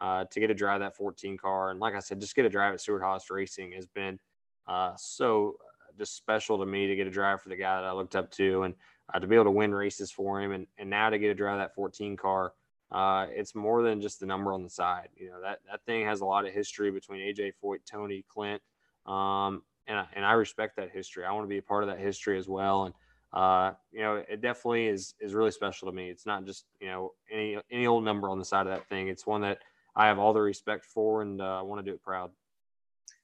uh, 0.00 0.24
to 0.30 0.40
get 0.40 0.48
to 0.48 0.54
drive 0.54 0.80
that 0.80 0.96
14 0.96 1.36
car. 1.36 1.70
And 1.70 1.80
like 1.80 1.94
I 1.94 2.00
said, 2.00 2.20
just 2.20 2.36
get 2.36 2.44
a 2.44 2.50
drive 2.50 2.74
at 2.74 2.80
Stewart-Haas 2.80 3.30
Racing 3.30 3.72
has 3.72 3.86
been 3.86 4.18
uh, 4.66 4.92
so 4.96 5.56
just 5.96 6.16
special 6.16 6.58
to 6.58 6.66
me 6.66 6.86
to 6.86 6.96
get 6.96 7.06
a 7.06 7.10
drive 7.10 7.40
for 7.40 7.48
the 7.48 7.56
guy 7.56 7.80
that 7.80 7.88
I 7.88 7.92
looked 7.92 8.16
up 8.16 8.30
to 8.32 8.64
and 8.64 8.74
uh, 9.12 9.18
to 9.18 9.26
be 9.26 9.34
able 9.34 9.44
to 9.44 9.50
win 9.50 9.74
races 9.74 10.10
for 10.10 10.40
him. 10.42 10.52
And, 10.52 10.66
and 10.78 10.90
now 10.90 11.10
to 11.10 11.18
get 11.18 11.28
to 11.28 11.34
drive 11.34 11.58
that 11.58 11.74
14 11.74 12.16
car, 12.16 12.52
uh, 12.92 13.26
it's 13.30 13.54
more 13.54 13.82
than 13.82 14.00
just 14.00 14.20
the 14.20 14.26
number 14.26 14.52
on 14.52 14.62
the 14.62 14.70
side. 14.70 15.08
You 15.16 15.30
know, 15.30 15.40
that, 15.40 15.60
that 15.70 15.84
thing 15.86 16.04
has 16.04 16.20
a 16.20 16.26
lot 16.26 16.46
of 16.46 16.52
history 16.52 16.90
between 16.90 17.20
AJ 17.20 17.52
Foyt, 17.62 17.78
Tony, 17.90 18.24
Clint. 18.28 18.60
Um, 19.06 19.62
and, 19.86 19.98
I, 19.98 20.06
and 20.14 20.24
I 20.24 20.32
respect 20.32 20.76
that 20.76 20.90
history. 20.90 21.24
I 21.24 21.32
want 21.32 21.44
to 21.44 21.48
be 21.48 21.58
a 21.58 21.62
part 21.62 21.84
of 21.84 21.88
that 21.88 21.98
history 21.98 22.38
as 22.38 22.48
well. 22.48 22.84
And, 22.84 22.94
uh, 23.32 23.72
you 23.92 24.00
know, 24.00 24.22
it 24.28 24.40
definitely 24.40 24.86
is, 24.86 25.14
is 25.20 25.34
really 25.34 25.50
special 25.50 25.88
to 25.88 25.94
me. 25.94 26.08
It's 26.08 26.26
not 26.26 26.44
just, 26.44 26.64
you 26.80 26.88
know, 26.88 27.12
any, 27.30 27.58
any 27.70 27.86
old 27.86 28.04
number 28.04 28.28
on 28.28 28.38
the 28.38 28.44
side 28.44 28.66
of 28.66 28.72
that 28.72 28.88
thing. 28.88 29.08
It's 29.08 29.26
one 29.26 29.42
that 29.42 29.58
I 29.94 30.06
have 30.06 30.18
all 30.18 30.32
the 30.32 30.40
respect 30.40 30.84
for 30.84 31.22
and 31.22 31.40
uh, 31.40 31.58
I 31.58 31.62
want 31.62 31.84
to 31.84 31.90
do 31.90 31.94
it 31.94 32.02
proud. 32.02 32.30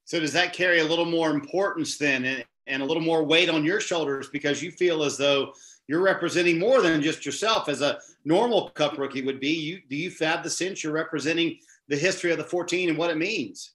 So 0.05 0.21
does 0.21 0.33
that 0.33 0.53
carry 0.53 0.81
a 0.81 0.85
little 0.85 1.05
more 1.05 1.31
importance 1.31 1.97
then 1.97 2.25
and, 2.25 2.45
and 2.67 2.83
a 2.83 2.87
little 2.87 3.03
more 3.03 3.25
weight 3.25 3.49
on 3.49 3.65
your 3.65 3.81
shoulders 3.81 4.29
because 4.29 4.63
you 4.63 4.71
feel 4.71 5.03
as 5.03 5.17
though 5.17 5.53
you're 5.87 6.03
representing 6.03 6.59
more 6.59 6.81
than 6.81 7.03
just 7.03 7.25
yourself 7.25 7.69
as 7.69 7.83
a 7.83 7.99
normal 8.25 8.71
cup 8.71 8.99
rookie 8.99 9.23
would 9.23 9.41
be. 9.41 9.53
You 9.53 9.81
do 9.89 9.97
you 9.97 10.11
have 10.21 10.43
the 10.43 10.51
sense 10.51 10.83
you're 10.83 10.93
representing 10.93 11.59
the 11.89 11.97
history 11.97 12.31
of 12.31 12.39
the 12.39 12.45
14 12.45 12.89
and 12.89 12.99
what 12.99 13.11
it 13.11 13.17
means? 13.17 13.73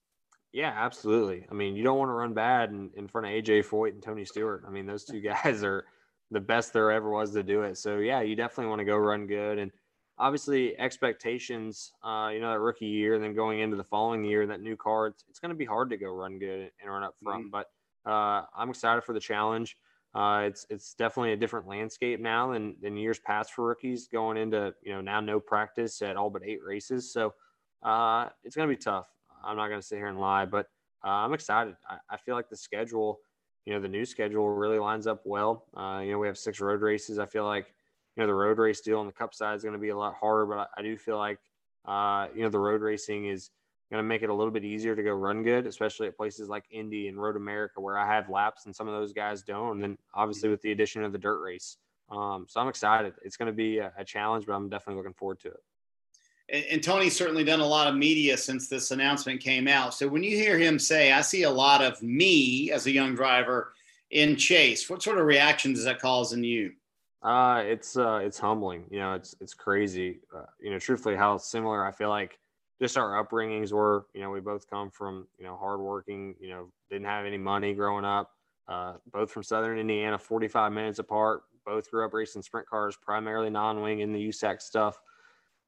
Yeah, 0.53 0.73
absolutely. 0.75 1.45
I 1.51 1.53
mean, 1.53 1.75
you 1.75 1.83
don't 1.83 1.97
want 1.97 2.09
to 2.09 2.13
run 2.13 2.33
bad 2.33 2.69
in, 2.69 2.89
in 2.95 3.07
front 3.07 3.27
of 3.27 3.33
AJ 3.33 3.65
Foyt 3.65 3.91
and 3.91 4.01
Tony 4.01 4.25
Stewart. 4.25 4.63
I 4.65 4.71
mean, 4.71 4.85
those 4.85 5.03
two 5.03 5.21
guys 5.43 5.63
are 5.63 5.85
the 6.31 6.39
best 6.39 6.73
there 6.73 6.91
ever 6.91 7.09
was 7.09 7.31
to 7.33 7.43
do 7.43 7.61
it. 7.63 7.77
So 7.77 7.97
yeah, 7.97 8.21
you 8.21 8.35
definitely 8.35 8.69
want 8.69 8.79
to 8.79 8.85
go 8.85 8.97
run 8.97 9.27
good. 9.27 9.59
And 9.59 9.71
obviously 10.17 10.77
expectations, 10.77 11.93
uh, 12.03 12.29
you 12.33 12.39
know, 12.39 12.51
that 12.51 12.59
rookie 12.59 12.85
year 12.85 13.15
and 13.15 13.23
then 13.23 13.33
going 13.33 13.59
into 13.59 13.77
the 13.77 13.83
following 13.83 14.23
year, 14.25 14.45
that 14.47 14.61
new 14.61 14.75
car, 14.75 15.07
it's, 15.07 15.23
it's 15.29 15.39
going 15.39 15.49
to 15.49 15.55
be 15.55 15.65
hard 15.65 15.89
to 15.91 15.97
go 15.97 16.09
run 16.09 16.39
good 16.39 16.71
and 16.81 16.91
run 16.91 17.03
up 17.03 17.15
front. 17.23 17.45
Mm-hmm. 17.45 17.51
But 17.51 17.67
uh, 18.09 18.45
I'm 18.55 18.69
excited 18.69 19.03
for 19.03 19.13
the 19.13 19.19
challenge. 19.19 19.77
Uh, 20.15 20.43
it's 20.47 20.65
it's 20.69 20.93
definitely 20.95 21.33
a 21.33 21.37
different 21.37 21.67
landscape 21.67 22.19
now 22.19 22.51
than 22.51 22.75
than 22.81 22.95
years 22.97 23.19
past 23.19 23.53
for 23.53 23.67
rookies 23.67 24.07
going 24.07 24.37
into 24.37 24.73
you 24.81 24.91
know 24.91 25.01
now 25.01 25.19
no 25.19 25.39
practice 25.39 26.01
at 26.01 26.15
all 26.15 26.29
but 26.29 26.41
eight 26.43 26.63
races. 26.65 27.11
So 27.11 27.33
uh, 27.83 28.29
it's 28.43 28.55
going 28.55 28.67
to 28.67 28.73
be 28.73 28.81
tough. 28.81 29.07
I'm 29.43 29.57
not 29.57 29.67
going 29.67 29.79
to 29.79 29.85
sit 29.85 29.97
here 29.97 30.07
and 30.07 30.19
lie, 30.19 30.45
but 30.45 30.67
uh, 31.05 31.09
I'm 31.09 31.33
excited. 31.33 31.75
I, 31.87 31.97
I, 32.09 32.17
feel 32.17 32.35
like 32.35 32.49
the 32.49 32.57
schedule, 32.57 33.19
you 33.67 33.73
know, 33.73 33.81
the 33.81 33.87
new 33.89 34.05
schedule 34.05 34.47
really 34.49 34.79
lines 34.79 35.07
up 35.07 35.19
well. 35.25 35.65
Uh, 35.75 35.99
you 36.01 36.13
know, 36.13 36.19
we 36.19 36.27
have 36.27 36.37
six 36.37 36.61
road 36.61 36.81
races. 36.81 37.19
I 37.19 37.25
feel 37.25 37.43
like 37.43 37.73
you 38.15 38.23
know 38.23 38.27
the 38.27 38.33
road 38.33 38.57
race 38.59 38.79
deal 38.79 38.97
on 38.97 39.05
the 39.05 39.11
Cup 39.11 39.35
side 39.35 39.57
is 39.57 39.61
going 39.61 39.73
to 39.73 39.79
be 39.79 39.89
a 39.89 39.97
lot 39.97 40.15
harder, 40.15 40.45
but 40.45 40.57
I, 40.57 40.65
I 40.77 40.81
do 40.83 40.95
feel 40.95 41.17
like 41.17 41.37
uh, 41.85 42.27
you 42.33 42.43
know 42.43 42.49
the 42.49 42.59
road 42.59 42.79
racing 42.79 43.25
is 43.25 43.49
going 43.91 44.01
to 44.01 44.07
make 44.07 44.23
it 44.23 44.29
a 44.29 44.33
little 44.33 44.53
bit 44.53 44.63
easier 44.63 44.95
to 44.95 45.03
go 45.03 45.11
run 45.11 45.43
good, 45.43 45.67
especially 45.67 46.07
at 46.07 46.15
places 46.15 46.47
like 46.47 46.63
Indy 46.71 47.09
and 47.09 47.21
Road 47.21 47.35
America, 47.35 47.81
where 47.81 47.97
I 47.97 48.07
have 48.07 48.29
laps 48.29 48.67
and 48.67 48.75
some 48.75 48.87
of 48.87 48.93
those 48.93 49.11
guys 49.11 49.43
don't. 49.43 49.71
And 49.71 49.83
then 49.83 49.97
obviously 50.13 50.47
with 50.47 50.61
the 50.61 50.71
addition 50.71 51.03
of 51.03 51.11
the 51.11 51.17
dirt 51.17 51.41
race. 51.41 51.75
Um, 52.09 52.45
so 52.47 52.61
I'm 52.61 52.69
excited. 52.69 53.15
It's 53.21 53.35
going 53.35 53.47
to 53.47 53.53
be 53.53 53.79
a, 53.79 53.91
a, 53.97 54.05
challenge, 54.05 54.45
but 54.45 54.53
I'm 54.53 54.69
definitely 54.69 55.01
looking 55.01 55.13
forward 55.13 55.41
to 55.41 55.49
it. 55.49 55.61
And, 56.49 56.65
and, 56.71 56.83
Tony's 56.83 57.15
certainly 57.15 57.43
done 57.43 57.59
a 57.59 57.65
lot 57.65 57.87
of 57.87 57.95
media 57.95 58.37
since 58.37 58.67
this 58.67 58.91
announcement 58.91 59.41
came 59.41 59.67
out. 59.67 59.93
So 59.93 60.07
when 60.07 60.23
you 60.23 60.37
hear 60.37 60.57
him 60.57 60.79
say, 60.79 61.11
I 61.11 61.21
see 61.21 61.43
a 61.43 61.49
lot 61.49 61.83
of 61.83 62.01
me 62.01 62.71
as 62.71 62.85
a 62.85 62.91
young 62.91 63.15
driver 63.15 63.73
in 64.11 64.35
Chase, 64.37 64.89
what 64.89 65.03
sort 65.03 65.17
of 65.17 65.25
reaction 65.25 65.73
does 65.73 65.83
that 65.83 65.99
cause 65.99 66.33
in 66.33 66.43
you? 66.43 66.71
Uh, 67.21 67.63
it's, 67.65 67.97
uh, 67.97 68.19
it's 68.23 68.39
humbling. 68.39 68.85
You 68.89 68.99
know, 68.99 69.13
it's, 69.13 69.35
it's 69.41 69.53
crazy. 69.53 70.19
Uh, 70.33 70.45
you 70.61 70.71
know, 70.71 70.79
truthfully, 70.79 71.15
how 71.15 71.37
similar 71.37 71.85
I 71.85 71.91
feel 71.91 72.09
like 72.09 72.39
just 72.79 72.97
our 72.97 73.23
upbringings 73.23 73.71
were, 73.71 74.05
you 74.13 74.21
know, 74.21 74.29
we 74.29 74.39
both 74.39 74.69
come 74.69 74.89
from, 74.89 75.27
you 75.37 75.45
know, 75.45 75.57
hardworking, 75.57 76.35
you 76.39 76.49
know, 76.49 76.71
didn't 76.89 77.07
have 77.07 77.25
any 77.25 77.37
money 77.37 77.73
growing 77.73 78.05
up, 78.05 78.31
uh, 78.67 78.93
both 79.11 79.31
from 79.31 79.43
Southern 79.43 79.79
Indiana, 79.79 80.17
45 80.17 80.71
minutes 80.71 80.99
apart, 80.99 81.43
both 81.65 81.89
grew 81.89 82.05
up 82.05 82.13
racing 82.13 82.41
sprint 82.41 82.67
cars, 82.67 82.95
primarily 82.95 83.49
non-wing 83.49 83.99
in 83.99 84.13
the 84.13 84.29
USAC 84.29 84.61
stuff. 84.61 84.99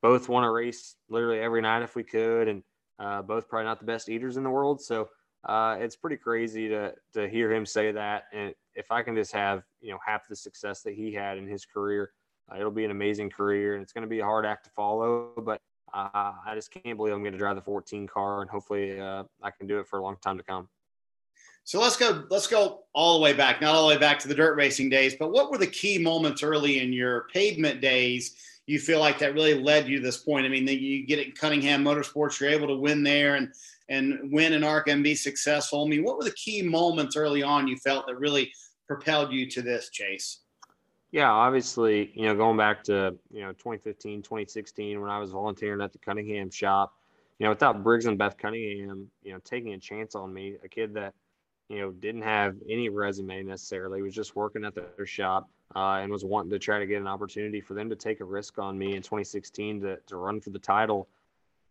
Both 0.02 0.30
want 0.30 0.46
to 0.46 0.52
race 0.52 0.96
literally 1.10 1.40
every 1.40 1.62
night 1.62 1.82
if 1.82 1.96
we 1.96 2.04
could, 2.04 2.48
and 2.48 2.64
uh, 3.00 3.22
both 3.22 3.48
probably 3.48 3.66
not 3.66 3.80
the 3.80 3.86
best 3.86 4.10
eaters 4.10 4.38
in 4.38 4.44
the 4.44 4.50
world. 4.50 4.82
So 4.82 5.10
uh, 5.46 5.78
it's 5.80 5.96
pretty 5.96 6.18
crazy 6.18 6.68
to 6.70 6.94
to 7.14 7.30
hear 7.30 7.52
him 7.52 7.66
say 7.66 7.92
that. 7.92 8.26
And 8.34 8.54
if 8.76 8.92
I 8.92 9.02
can 9.04 9.16
just 9.16 9.32
have 9.34 9.64
you 9.82 9.92
know 9.92 10.00
half 10.06 10.28
the 10.28 10.36
success 10.36 10.82
that 10.84 10.94
he 10.94 11.14
had 11.14 11.38
in 11.38 11.48
his 11.48 11.66
career, 11.66 12.12
uh, 12.52 12.58
it'll 12.58 12.72
be 12.72 12.86
an 12.86 12.92
amazing 12.92 13.30
career, 13.30 13.74
and 13.74 13.84
it's 13.84 13.94
going 13.94 14.04
to 14.04 14.10
be 14.10 14.20
a 14.20 14.26
hard 14.26 14.46
act 14.46 14.66
to 14.66 14.72
follow. 14.72 15.32
But 15.38 15.62
uh, 15.94 16.10
I 16.46 16.54
just 16.56 16.72
can't 16.72 16.98
believe 16.98 17.14
I'm 17.14 17.22
going 17.22 17.34
to 17.34 17.38
drive 17.38 17.56
the 17.56 17.62
14 17.62 18.08
car, 18.08 18.42
and 18.42 18.50
hopefully 18.50 19.00
uh, 19.00 19.24
I 19.42 19.52
can 19.52 19.68
do 19.68 19.80
it 19.80 19.88
for 19.88 20.00
a 20.00 20.02
long 20.02 20.18
time 20.22 20.38
to 20.38 20.44
come. 20.44 20.70
So 21.70 21.80
let's 21.80 21.98
go. 21.98 22.24
Let's 22.32 22.48
go 22.48 22.86
all 22.94 23.20
the 23.20 23.24
way 23.24 23.34
back, 23.34 23.62
not 23.62 23.76
all 23.76 23.88
the 23.88 23.94
way 23.94 24.00
back 24.00 24.18
to 24.22 24.28
the 24.28 24.34
dirt 24.34 24.56
racing 24.56 24.90
days, 24.90 25.14
but 25.20 25.32
what 25.32 25.52
were 25.52 25.60
the 25.60 25.68
key 25.68 26.00
moments 26.00 26.42
early 26.42 26.80
in 26.80 26.92
your 26.92 27.28
pavement 27.32 27.80
days? 27.80 28.38
You 28.66 28.80
feel 28.80 29.00
like 29.00 29.20
that 29.20 29.36
really 29.36 29.54
led 29.54 29.88
you 29.88 29.98
to 29.98 30.04
this 30.04 30.18
point. 30.18 30.48
I 30.48 30.50
mean, 30.50 30.68
you 30.68 31.06
get 31.06 31.20
it 31.20 31.28
in 31.28 31.34
Cunningham 31.34 31.84
Motorsports, 31.84 32.40
you're 32.40 32.50
able 32.50 32.66
to 32.70 32.76
win 32.76 33.04
there 33.04 33.36
and 33.36 33.54
and 33.88 34.32
win 34.32 34.54
an 34.54 34.64
ARCA 34.64 34.90
and 34.90 35.04
be 35.04 35.14
successful. 35.14 35.86
I 35.86 35.88
mean, 35.88 36.04
what 36.04 36.18
were 36.18 36.24
the 36.24 36.32
key 36.32 36.64
moments 36.64 37.16
early 37.16 37.44
on 37.44 37.68
you 37.68 37.78
felt 37.78 38.08
that 38.08 38.16
really 38.16 38.52
propelled 38.88 39.32
you 39.32 39.48
to 39.52 39.62
this, 39.62 39.92
Chase? 39.92 40.40
Yeah, 41.12 41.30
obviously, 41.30 42.12
you 42.16 42.24
know, 42.24 42.36
going 42.36 42.58
back 42.58 42.84
to, 42.86 43.16
you 43.30 43.42
know, 43.42 43.52
2015, 43.52 44.24
2016, 44.24 45.00
when 45.00 45.12
I 45.12 45.20
was 45.20 45.30
volunteering 45.30 45.82
at 45.82 45.94
the 45.94 46.00
Cunningham 46.00 46.50
shop, 46.50 46.96
you 47.38 47.44
know, 47.44 47.52
without 47.52 47.84
Briggs 47.84 48.08
and 48.08 48.18
Beth 48.18 48.40
Cunningham, 48.40 49.12
you 49.22 49.34
know, 49.34 49.40
taking 49.44 49.74
a 49.74 49.78
chance 49.78 50.16
on 50.16 50.34
me, 50.34 50.56
a 50.64 50.68
kid 50.68 50.96
that, 50.96 51.14
you 51.70 51.80
know, 51.80 51.92
didn't 51.92 52.24
have 52.24 52.56
any 52.68 52.90
resume 52.90 53.44
necessarily, 53.44 54.02
was 54.02 54.16
just 54.16 54.36
working 54.36 54.66
at 54.66 54.74
their 54.76 55.06
shop 55.06 55.50
uh, 55.76 56.00
and 56.02 56.12
was 56.12 56.26
wanting 56.26 56.50
to 56.50 56.60
try 56.60 56.80
to 56.80 56.88
get 56.88 57.00
an 57.00 57.08
opportunity 57.08 57.62
for 57.62 57.76
them 57.76 57.90
to 57.90 57.96
take 57.96 58.22
a 58.22 58.26
risk 58.26 58.58
on 58.58 58.78
me 58.78 58.96
in 58.96 59.04
2016 59.04 59.82
to, 59.82 59.98
to 60.08 60.18
run 60.18 60.42
for 60.42 60.50
the 60.50 60.60
title. 60.60 61.08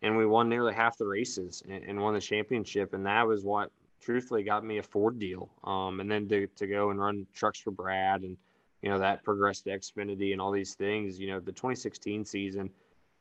And 0.03 0.17
we 0.17 0.25
won 0.25 0.49
nearly 0.49 0.73
half 0.73 0.97
the 0.97 1.07
races 1.07 1.65
and, 1.69 1.83
and 1.83 2.01
won 2.01 2.15
the 2.15 2.21
championship. 2.21 2.95
And 2.95 3.05
that 3.07 3.27
was 3.27 3.45
what 3.45 3.73
truthfully 4.01 4.45
got 4.45 4.65
me 4.65 4.79
a 4.79 4.83
Ford 4.83 5.19
deal. 5.19 5.51
Um, 5.65 5.99
and 5.99 6.09
then 6.09 6.29
to, 6.29 6.47
to 6.47 6.67
go 6.69 6.91
and 6.91 7.01
run 7.01 7.27
trucks 7.35 7.59
for 7.59 7.73
Brad 7.73 8.23
and, 8.23 8.37
you 8.83 8.91
know, 8.91 9.01
that 9.01 9.25
progressed 9.25 9.65
to 9.65 9.71
Xfinity 9.71 10.31
and 10.31 10.41
all 10.41 10.53
these 10.53 10.75
things. 10.75 11.19
You 11.19 11.33
know, 11.33 11.41
the 11.41 11.51
2016 11.51 12.25
season 12.25 12.71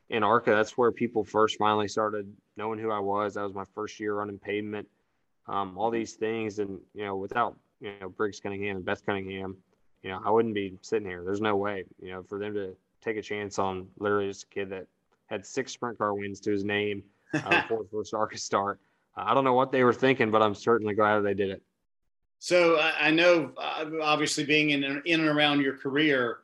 in 0.09 0.21
ARCA, 0.21 0.51
that's 0.51 0.77
where 0.77 0.91
people 0.91 1.23
first 1.23 1.57
finally 1.57 1.87
started 1.87 2.31
knowing 2.55 2.77
who 2.77 2.91
I 2.91 2.99
was. 2.99 3.33
That 3.33 3.41
was 3.41 3.55
my 3.55 3.65
first 3.73 3.99
year 3.99 4.13
running 4.13 4.37
pavement, 4.37 4.87
um, 5.47 5.77
all 5.77 5.89
these 5.89 6.13
things. 6.13 6.60
And, 6.60 6.79
you 6.93 7.05
know, 7.05 7.15
without, 7.15 7.55
you 7.79 7.91
know, 8.01 8.10
Briggs 8.10 8.39
Cunningham 8.39 8.77
and 8.77 8.86
Beth 8.86 9.05
Cunningham, 9.05 9.57
you 10.03 10.10
know, 10.10 10.21
I 10.23 10.31
wouldn't 10.31 10.53
be 10.53 10.77
sitting 10.81 11.07
here. 11.07 11.23
There's 11.23 11.41
no 11.41 11.55
way, 11.55 11.86
you 12.01 12.12
know, 12.12 12.23
for 12.23 12.39
them 12.39 12.53
to 12.53 12.75
take 13.01 13.17
a 13.17 13.21
chance 13.21 13.60
on 13.60 13.88
literally 13.99 14.27
just 14.27 14.43
a 14.43 14.47
kid 14.47 14.69
that 14.69 14.88
had 15.27 15.45
six 15.45 15.71
sprint 15.71 15.97
car 15.97 16.13
wins 16.13 16.39
to 16.41 16.51
his 16.51 16.63
name 16.63 17.03
uh, 17.33 17.62
before 17.62 17.83
the 17.83 17.89
first 17.89 18.13
ARCA 18.13 18.38
start. 18.38 18.79
I 19.15 19.33
don't 19.33 19.43
know 19.43 19.53
what 19.53 19.71
they 19.71 19.83
were 19.83 19.93
thinking, 19.93 20.29
but 20.29 20.41
I'm 20.41 20.53
certainly 20.53 20.93
glad 20.93 21.21
they 21.21 21.33
did 21.33 21.49
it. 21.49 21.63
So 22.39 22.79
I 22.79 23.10
know, 23.10 23.51
uh, 23.57 23.86
obviously, 24.03 24.43
being 24.43 24.69
in 24.69 24.83
in 24.83 25.21
and 25.21 25.29
around 25.29 25.62
your 25.62 25.75
career, 25.75 26.39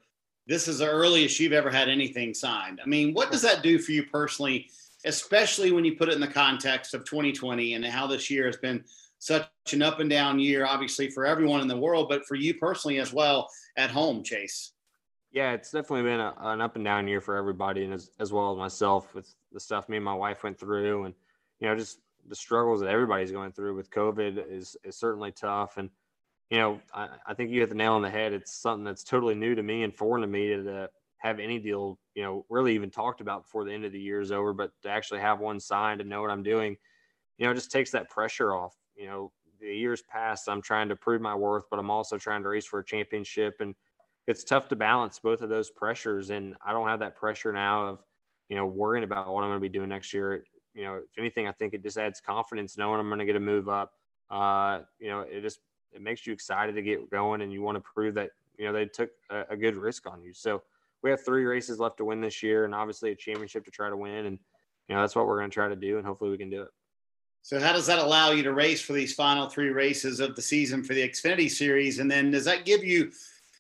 this 0.48 0.68
is 0.68 0.80
the 0.80 0.90
earliest 0.90 1.40
you've 1.40 1.54
ever 1.54 1.70
had 1.70 1.88
anything 1.88 2.34
signed. 2.34 2.82
I 2.84 2.88
mean, 2.88 3.14
what 3.14 3.32
does 3.32 3.44
that 3.44 3.62
do 3.62 3.78
for 3.78 3.92
you 3.92 4.04
personally, 4.04 4.70
especially 5.06 5.72
when 5.72 5.86
you 5.86 5.96
put 5.96 6.10
it 6.10 6.16
in 6.16 6.22
the 6.22 6.28
context 6.28 6.94
of 6.94 7.04
2020 7.06 7.74
and 7.74 7.86
how 7.86 8.08
this 8.08 8.30
year 8.30 8.46
has 8.46 8.58
been 8.58 8.84
such 9.20 9.48
an 9.72 9.82
up 9.82 10.00
and 10.00 10.10
down 10.10 10.40
year, 10.40 10.66
obviously 10.66 11.10
for 11.10 11.26
everyone 11.26 11.62
in 11.62 11.68
the 11.68 11.78
world, 11.78 12.08
but 12.10 12.26
for 12.26 12.36
you 12.36 12.54
personally 12.56 13.00
as 13.00 13.14
well 13.14 13.50
at 13.78 13.90
home, 13.90 14.24
Chase? 14.24 14.74
Yeah, 15.32 15.54
it's 15.54 15.72
definitely 15.72 16.04
been 16.04 16.20
a, 16.20 16.34
an 16.40 16.62
up 16.62 16.76
and 16.76 16.86
down 16.86 17.08
year 17.08 17.22
for 17.22 17.36
everybody, 17.36 17.84
and 17.86 17.94
as, 17.94 18.12
as 18.20 18.32
well 18.32 18.52
as 18.52 18.58
myself 18.58 19.16
with 19.16 19.34
the 19.52 19.60
stuff 19.60 19.90
me 19.90 19.98
and 19.98 20.06
my 20.06 20.14
wife 20.14 20.44
went 20.44 20.60
through, 20.60 21.06
and 21.06 21.16
you 21.60 21.68
know, 21.68 21.76
just 21.76 22.00
the 22.28 22.36
struggles 22.36 22.82
that 22.82 22.90
everybody's 22.90 23.32
going 23.32 23.52
through 23.52 23.76
with 23.76 23.90
COVID 23.90 24.44
is 24.50 24.78
is 24.84 24.96
certainly 24.96 25.32
tough. 25.32 25.78
And 25.78 25.90
you 26.52 26.60
know, 26.60 26.80
I, 26.94 27.10
I 27.26 27.34
think 27.34 27.50
you 27.50 27.62
hit 27.62 27.70
the 27.70 27.76
nail 27.76 27.94
on 27.94 28.04
the 28.04 28.10
head. 28.10 28.32
It's 28.32 28.54
something 28.54 28.84
that's 28.84 29.04
totally 29.04 29.34
new 29.34 29.56
to 29.56 29.64
me 29.64 29.84
and 29.84 29.96
foreign 29.96 30.22
to 30.22 30.28
me 30.28 30.50
to, 30.50 30.90
have 31.24 31.40
any 31.40 31.58
deal, 31.60 31.98
you 32.16 32.24
know, 32.24 32.46
really 32.50 32.76
even 32.76 32.90
talked 32.90 33.22
about 33.22 33.44
before 33.44 33.64
the 33.64 33.74
end 33.74 33.86
of 33.86 33.92
the 33.92 34.00
year 34.00 34.22
is 34.22 34.32
over. 34.32 34.54
But 34.54 34.72
to 34.84 34.90
actually 34.90 35.22
have 35.22 35.40
one 35.40 35.60
signed 35.60 36.02
and 36.02 36.10
know 36.10 36.22
what 36.22 36.32
I'm 36.32 36.44
doing, 36.44 36.78
you 37.38 37.46
know, 37.46 37.52
it 37.52 37.56
just 37.56 37.72
takes 37.72 37.92
that 37.92 38.10
pressure 38.10 38.54
off. 38.54 38.76
You 38.96 39.08
know, 39.08 39.32
the 39.60 39.74
years 39.74 40.02
past, 40.02 40.48
I'm 40.48 40.62
trying 40.62 40.90
to 40.90 40.96
prove 40.96 41.22
my 41.22 41.34
worth, 41.34 41.66
but 41.70 41.80
I'm 41.80 41.90
also 41.90 42.18
trying 42.18 42.44
to 42.44 42.50
race 42.50 42.66
for 42.66 42.80
a 42.80 42.86
championship, 42.86 43.56
and 43.62 43.74
it's 44.28 44.44
tough 44.44 44.68
to 44.70 44.76
balance 44.76 45.20
both 45.20 45.42
of 45.42 45.50
those 45.50 45.70
pressures. 45.70 46.30
And 46.30 46.56
I 46.66 46.72
don't 46.74 46.88
have 46.88 47.00
that 47.00 47.16
pressure 47.16 47.52
now 47.52 47.88
of, 47.88 48.04
you 48.50 48.56
know, 48.56 48.66
worrying 48.66 49.04
about 49.04 49.34
what 49.34 49.44
I'm 49.44 49.50
going 49.50 49.60
to 49.60 49.62
be 49.62 49.70
doing 49.70 49.90
next 49.90 50.14
year 50.14 50.44
you 50.74 50.84
know, 50.84 50.96
if 50.96 51.18
anything, 51.18 51.48
I 51.48 51.52
think 51.52 51.74
it 51.74 51.84
just 51.84 51.98
adds 51.98 52.20
confidence 52.20 52.78
knowing 52.78 53.00
I'm 53.00 53.08
going 53.08 53.20
to 53.20 53.26
get 53.26 53.36
a 53.36 53.40
move 53.40 53.70
up. 53.70 53.94
Uh, 54.30 54.80
you 55.00 55.10
know, 55.10 55.22
it 55.22 55.42
just 55.42 55.60
it 55.92 56.02
makes 56.02 56.26
you 56.26 56.34
excited 56.34 56.76
to 56.76 56.82
get 56.82 57.10
going, 57.10 57.42
and 57.42 57.52
you 57.52 57.62
want 57.62 57.76
to 57.76 57.82
prove 57.82 58.16
that 58.16 58.32
you 58.58 58.66
know 58.66 58.74
they 58.74 58.86
took 58.86 59.12
a, 59.30 59.44
a, 59.52 59.58
good 59.58 59.76
risk 59.76 60.08
on 60.08 60.22
you. 60.22 60.34
So 60.34 60.64
we 61.04 61.10
have 61.10 61.24
three 61.24 61.46
races 61.46 61.80
left 61.80 61.98
to 61.98 62.06
win 62.06 62.22
this 62.22 62.42
year, 62.42 62.66
and 62.66 62.74
obviously 62.74 63.12
a 63.12 63.16
championship 63.16 63.66
to 63.66 63.72
try 63.72 63.90
to 63.90 63.98
win. 63.98 64.26
And 64.26 64.40
you 64.88 64.96
know, 64.96 65.02
that's 65.02 65.16
what 65.16 65.28
we're 65.28 65.38
going 65.38 65.50
to 65.50 65.54
try 65.54 65.68
to 65.68 65.76
do, 65.76 65.98
and 65.98 66.06
hopefully 66.06 66.32
we 66.32 66.38
can 66.38 66.50
do 66.50 66.64
it. 66.64 66.70
So, 67.42 67.60
how 67.60 67.74
does 67.74 67.86
that 67.88 68.00
allow 68.00 68.32
you 68.32 68.42
to 68.44 68.54
race 68.54 68.82
for 68.82 68.94
these 68.94 69.14
final 69.14 69.50
three 69.50 69.70
races 69.70 70.22
of 70.22 70.36
the 70.36 70.42
season 70.42 70.84
for 70.84 70.94
the 70.94 71.08
Xfinity 71.08 71.52
Series? 71.52 72.00
And 72.00 72.10
then 72.10 72.32
does 72.32 72.46
that 72.46 72.66
give 72.66 72.86
you, 72.86 73.12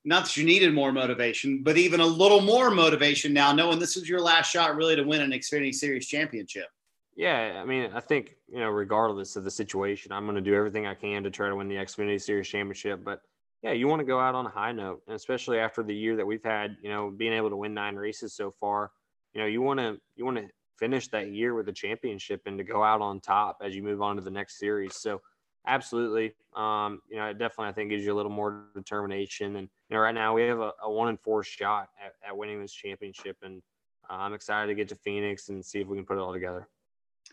not 0.06 0.24
that 0.24 0.38
you 0.38 0.46
needed 0.46 0.74
more 0.74 0.94
motivation, 0.94 1.64
but 1.64 1.78
even 1.78 2.00
a 2.00 2.06
little 2.06 2.42
more 2.42 2.72
motivation 2.72 3.34
now, 3.34 3.52
knowing 3.52 3.80
this 3.80 3.98
is 3.98 4.08
your 4.08 4.22
last 4.22 4.50
shot 4.50 4.76
really 4.78 4.96
to 4.96 5.04
win 5.04 5.22
an 5.22 5.32
Xfinity 5.32 5.76
Series 5.76 6.08
championship? 6.08 6.68
Yeah, 7.16 7.60
I 7.62 7.66
mean, 7.66 7.92
I 7.94 8.00
think 8.00 8.38
you 8.50 8.60
know, 8.60 8.70
regardless 8.70 9.36
of 9.36 9.44
the 9.44 9.52
situation, 9.52 10.14
I'm 10.14 10.24
going 10.24 10.36
to 10.36 10.42
do 10.42 10.56
everything 10.56 10.88
I 10.88 10.96
can 10.96 11.24
to 11.24 11.30
try 11.30 11.50
to 11.50 11.56
win 11.56 11.68
the 11.68 11.76
Xfinity 11.76 12.22
Series 12.22 12.48
championship. 12.48 13.04
But 13.04 13.22
yeah, 13.64 13.72
you 13.72 13.88
want 13.88 14.02
to 14.02 14.06
go 14.06 14.20
out 14.20 14.36
on 14.36 14.46
a 14.46 14.50
high 14.50 14.74
note, 14.74 15.02
and 15.08 15.16
especially 15.16 15.58
after 15.58 15.82
the 15.84 15.96
year 15.96 16.18
that 16.18 16.28
we've 16.28 16.44
had, 16.44 16.76
you 16.84 16.90
know, 16.90 17.10
being 17.10 17.32
able 17.32 17.50
to 17.50 17.56
win 17.56 17.74
nine 17.74 17.96
races 17.96 18.34
so 18.34 18.52
far. 18.52 18.92
You 19.34 19.42
know, 19.42 19.48
you 19.48 19.62
want 19.62 19.80
to 19.80 19.98
you 20.18 20.26
want 20.26 20.38
to 20.38 20.50
finish 20.78 21.08
that 21.08 21.32
year 21.32 21.54
with 21.54 21.70
a 21.70 21.72
championship 21.72 22.42
and 22.46 22.58
to 22.58 22.64
go 22.66 22.84
out 22.84 23.00
on 23.00 23.22
top 23.22 23.60
as 23.64 23.74
you 23.74 23.82
move 23.82 24.02
on 24.02 24.18
to 24.18 24.22
the 24.22 24.30
next 24.30 24.60
series. 24.60 24.96
So, 24.96 25.22
absolutely, 25.66 26.34
um, 26.58 27.02
you 27.10 27.16
know, 27.16 27.28
it 27.28 27.40
definitely 27.40 27.70
I 27.70 27.72
think 27.72 27.90
gives 27.90 28.04
you 28.04 28.14
a 28.14 28.18
little 28.18 28.32
more 28.32 28.66
determination. 28.76 29.56
And 29.56 29.70
you 29.90 29.96
know, 29.96 30.02
right 30.02 30.14
now 30.14 30.34
we 30.34 30.44
have 30.44 30.60
a, 30.60 30.74
a 30.84 30.92
one 30.92 31.08
in 31.08 31.16
four 31.16 31.42
shot 31.42 31.88
at, 32.06 32.16
at 32.28 32.36
winning 32.36 32.62
this 32.62 32.74
championship, 32.74 33.38
and 33.44 33.62
uh, 34.10 34.16
I'm 34.16 34.34
excited 34.34 34.68
to 34.68 34.76
get 34.76 34.90
to 34.90 34.96
Phoenix 34.96 35.48
and 35.48 35.64
see 35.64 35.80
if 35.80 35.88
we 35.88 35.96
can 35.96 36.06
put 36.06 36.18
it 36.18 36.22
all 36.22 36.34
together. 36.34 36.68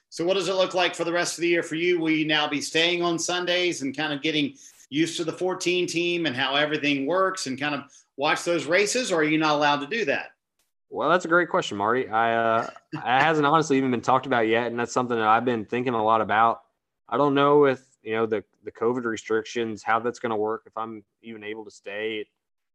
So, 0.08 0.24
what 0.24 0.34
does 0.34 0.48
it 0.48 0.54
look 0.54 0.74
like 0.74 0.94
for 0.94 1.04
the 1.04 1.12
rest 1.12 1.38
of 1.38 1.42
the 1.42 1.48
year 1.48 1.62
for 1.62 1.76
you? 1.76 2.00
Will 2.00 2.10
you 2.10 2.26
now 2.26 2.48
be 2.48 2.60
staying 2.60 3.02
on 3.02 3.18
Sundays 3.18 3.82
and 3.82 3.96
kind 3.96 4.12
of 4.12 4.22
getting 4.22 4.54
used 4.88 5.16
to 5.16 5.24
the 5.24 5.32
14 5.32 5.86
team 5.86 6.26
and 6.26 6.34
how 6.34 6.56
everything 6.56 7.06
works 7.06 7.46
and 7.46 7.58
kind 7.58 7.74
of 7.74 7.84
watch 8.16 8.44
those 8.44 8.66
races, 8.66 9.12
or 9.12 9.20
are 9.20 9.24
you 9.24 9.38
not 9.38 9.54
allowed 9.54 9.80
to 9.80 9.86
do 9.86 10.04
that? 10.06 10.32
Well, 10.90 11.08
that's 11.08 11.24
a 11.24 11.28
great 11.28 11.48
question, 11.48 11.78
Marty. 11.78 12.08
I 12.08 12.34
uh, 12.34 12.70
it 12.92 12.98
hasn't 12.98 13.46
honestly 13.46 13.78
even 13.78 13.92
been 13.92 14.00
talked 14.00 14.26
about 14.26 14.48
yet, 14.48 14.66
and 14.66 14.78
that's 14.78 14.92
something 14.92 15.16
that 15.16 15.26
I've 15.26 15.44
been 15.44 15.64
thinking 15.64 15.94
a 15.94 16.04
lot 16.04 16.20
about. 16.20 16.62
I 17.08 17.16
don't 17.16 17.34
know 17.34 17.66
if 17.66 17.80
you 18.02 18.14
know 18.14 18.26
the 18.26 18.42
the 18.64 18.72
COVID 18.72 19.04
restrictions, 19.04 19.84
how 19.84 20.00
that's 20.00 20.18
going 20.18 20.30
to 20.30 20.36
work. 20.36 20.64
If 20.66 20.76
I'm 20.76 21.04
even 21.22 21.44
able 21.44 21.64
to 21.64 21.70
stay, 21.70 22.26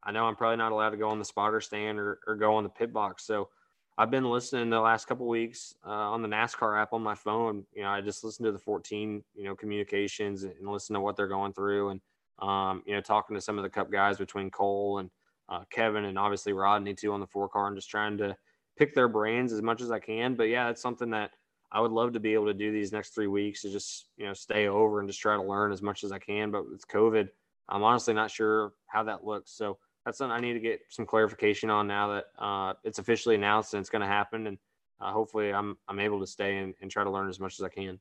I 0.01 0.11
know 0.11 0.25
I'm 0.25 0.35
probably 0.35 0.57
not 0.57 0.71
allowed 0.71 0.91
to 0.91 0.97
go 0.97 1.09
on 1.09 1.19
the 1.19 1.25
spotter 1.25 1.59
stand 1.59 1.99
or, 1.99 2.19
or 2.25 2.35
go 2.35 2.55
on 2.55 2.63
the 2.63 2.69
pit 2.69 2.93
box. 2.93 3.25
So 3.25 3.49
I've 3.97 4.11
been 4.11 4.29
listening 4.29 4.69
the 4.69 4.81
last 4.81 5.07
couple 5.07 5.25
weeks 5.25 5.73
uh, 5.85 5.89
on 5.89 6.21
the 6.21 6.27
NASCAR 6.27 6.81
app 6.81 6.91
on 6.91 7.01
my 7.01 7.15
phone. 7.15 7.65
You 7.73 7.83
know, 7.83 7.89
I 7.89 8.01
just 8.01 8.25
listen 8.25 8.43
to 8.43 8.51
the 8.51 8.59
14, 8.59 9.23
you 9.35 9.43
know, 9.45 9.55
communications 9.55 10.43
and, 10.43 10.53
listen 10.61 10.95
to 10.95 10.99
what 10.99 11.15
they're 11.15 11.27
going 11.27 11.53
through, 11.53 11.89
and 11.89 12.01
um, 12.39 12.83
you 12.85 12.93
know, 12.93 12.99
talking 12.99 13.35
to 13.35 13.41
some 13.41 13.57
of 13.57 13.63
the 13.63 13.69
Cup 13.69 13.89
guys 13.89 14.17
between 14.17 14.51
Cole 14.51 14.97
and 14.99 15.09
uh, 15.47 15.63
Kevin 15.69 16.05
and 16.05 16.19
obviously 16.19 16.51
Rodney 16.51 16.93
too 16.93 17.13
on 17.13 17.21
the 17.21 17.27
four 17.27 17.47
car, 17.47 17.67
and 17.67 17.77
just 17.77 17.89
trying 17.89 18.17
to 18.17 18.35
pick 18.77 18.93
their 18.93 19.07
brains 19.07 19.53
as 19.53 19.61
much 19.61 19.79
as 19.79 19.91
I 19.91 19.99
can. 19.99 20.35
But 20.35 20.49
yeah, 20.49 20.69
it's 20.69 20.81
something 20.81 21.11
that 21.11 21.31
I 21.71 21.79
would 21.79 21.91
love 21.91 22.11
to 22.13 22.19
be 22.19 22.33
able 22.33 22.47
to 22.47 22.53
do 22.53 22.73
these 22.73 22.91
next 22.91 23.15
three 23.15 23.27
weeks 23.27 23.61
to 23.61 23.69
just 23.69 24.07
you 24.17 24.25
know 24.25 24.33
stay 24.33 24.67
over 24.67 24.99
and 24.99 25.07
just 25.07 25.21
try 25.21 25.37
to 25.37 25.41
learn 25.41 25.71
as 25.71 25.81
much 25.81 26.03
as 26.03 26.11
I 26.11 26.19
can. 26.19 26.51
But 26.51 26.69
with 26.69 26.85
COVID, 26.89 27.29
I'm 27.69 27.83
honestly 27.83 28.13
not 28.13 28.29
sure 28.29 28.73
how 28.87 29.03
that 29.03 29.23
looks. 29.23 29.51
So 29.51 29.77
that's 30.05 30.19
something 30.19 30.35
I 30.35 30.39
need 30.39 30.53
to 30.53 30.59
get 30.59 30.81
some 30.89 31.05
clarification 31.05 31.69
on 31.69 31.87
now 31.87 32.07
that 32.13 32.25
uh, 32.37 32.73
it's 32.83 32.99
officially 32.99 33.35
announced 33.35 33.73
and 33.73 33.81
it's 33.81 33.89
going 33.89 34.03
to 34.03 34.07
happen. 34.07 34.47
And 34.47 34.57
uh, 35.01 35.11
hopefully, 35.11 35.51
I'm 35.51 35.77
I'm 35.87 35.99
able 35.99 36.19
to 36.19 36.27
stay 36.27 36.57
and, 36.57 36.73
and 36.81 36.89
try 36.89 37.03
to 37.03 37.09
learn 37.09 37.27
as 37.29 37.39
much 37.39 37.59
as 37.59 37.63
I 37.63 37.69
can. 37.69 37.99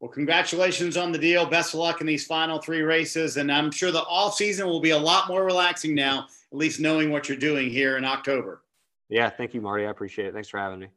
Well, 0.00 0.10
congratulations 0.10 0.96
on 0.96 1.10
the 1.10 1.18
deal. 1.18 1.44
Best 1.44 1.74
of 1.74 1.80
luck 1.80 2.00
in 2.00 2.06
these 2.06 2.24
final 2.24 2.60
three 2.60 2.82
races, 2.82 3.36
and 3.36 3.50
I'm 3.50 3.72
sure 3.72 3.90
the 3.90 4.02
off 4.02 4.34
season 4.34 4.66
will 4.66 4.80
be 4.80 4.90
a 4.90 4.98
lot 4.98 5.26
more 5.26 5.44
relaxing 5.44 5.94
now. 5.94 6.28
At 6.52 6.56
least 6.56 6.78
knowing 6.80 7.10
what 7.10 7.28
you're 7.28 7.36
doing 7.36 7.68
here 7.68 7.98
in 7.98 8.04
October. 8.04 8.62
Yeah, 9.08 9.28
thank 9.28 9.54
you, 9.54 9.60
Marty. 9.60 9.86
I 9.86 9.90
appreciate 9.90 10.28
it. 10.28 10.34
Thanks 10.34 10.48
for 10.48 10.58
having 10.58 10.78
me. 10.78 10.88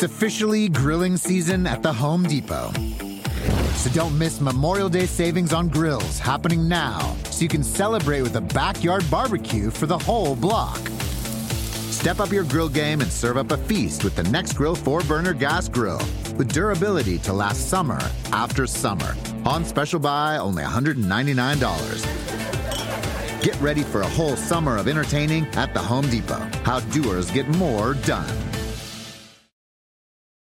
It's 0.00 0.10
officially 0.10 0.70
grilling 0.70 1.18
season 1.18 1.66
at 1.66 1.82
the 1.82 1.92
Home 1.92 2.22
Depot. 2.22 2.72
So 3.74 3.90
don't 3.90 4.18
miss 4.18 4.40
Memorial 4.40 4.88
Day 4.88 5.04
savings 5.04 5.52
on 5.52 5.68
grills 5.68 6.18
happening 6.18 6.66
now 6.66 7.14
so 7.24 7.42
you 7.42 7.48
can 7.48 7.62
celebrate 7.62 8.22
with 8.22 8.34
a 8.34 8.40
backyard 8.40 9.04
barbecue 9.10 9.68
for 9.68 9.84
the 9.84 9.98
whole 9.98 10.34
block. 10.34 10.78
Step 11.92 12.18
up 12.18 12.32
your 12.32 12.44
grill 12.44 12.70
game 12.70 13.02
and 13.02 13.12
serve 13.12 13.36
up 13.36 13.50
a 13.50 13.58
feast 13.58 14.02
with 14.02 14.16
the 14.16 14.22
Nexgrill 14.22 14.74
4 14.74 15.02
burner 15.02 15.34
gas 15.34 15.68
grill 15.68 16.00
with 16.38 16.50
durability 16.50 17.18
to 17.18 17.34
last 17.34 17.68
summer 17.68 18.00
after 18.32 18.66
summer. 18.66 19.14
On 19.44 19.66
special 19.66 20.00
buy, 20.00 20.38
only 20.38 20.62
$199. 20.62 23.42
Get 23.42 23.60
ready 23.60 23.82
for 23.82 24.00
a 24.00 24.08
whole 24.08 24.36
summer 24.36 24.78
of 24.78 24.88
entertaining 24.88 25.44
at 25.56 25.74
the 25.74 25.80
Home 25.80 26.08
Depot. 26.08 26.48
How 26.64 26.80
doers 26.80 27.30
get 27.30 27.46
more 27.48 27.92
done. 27.92 28.49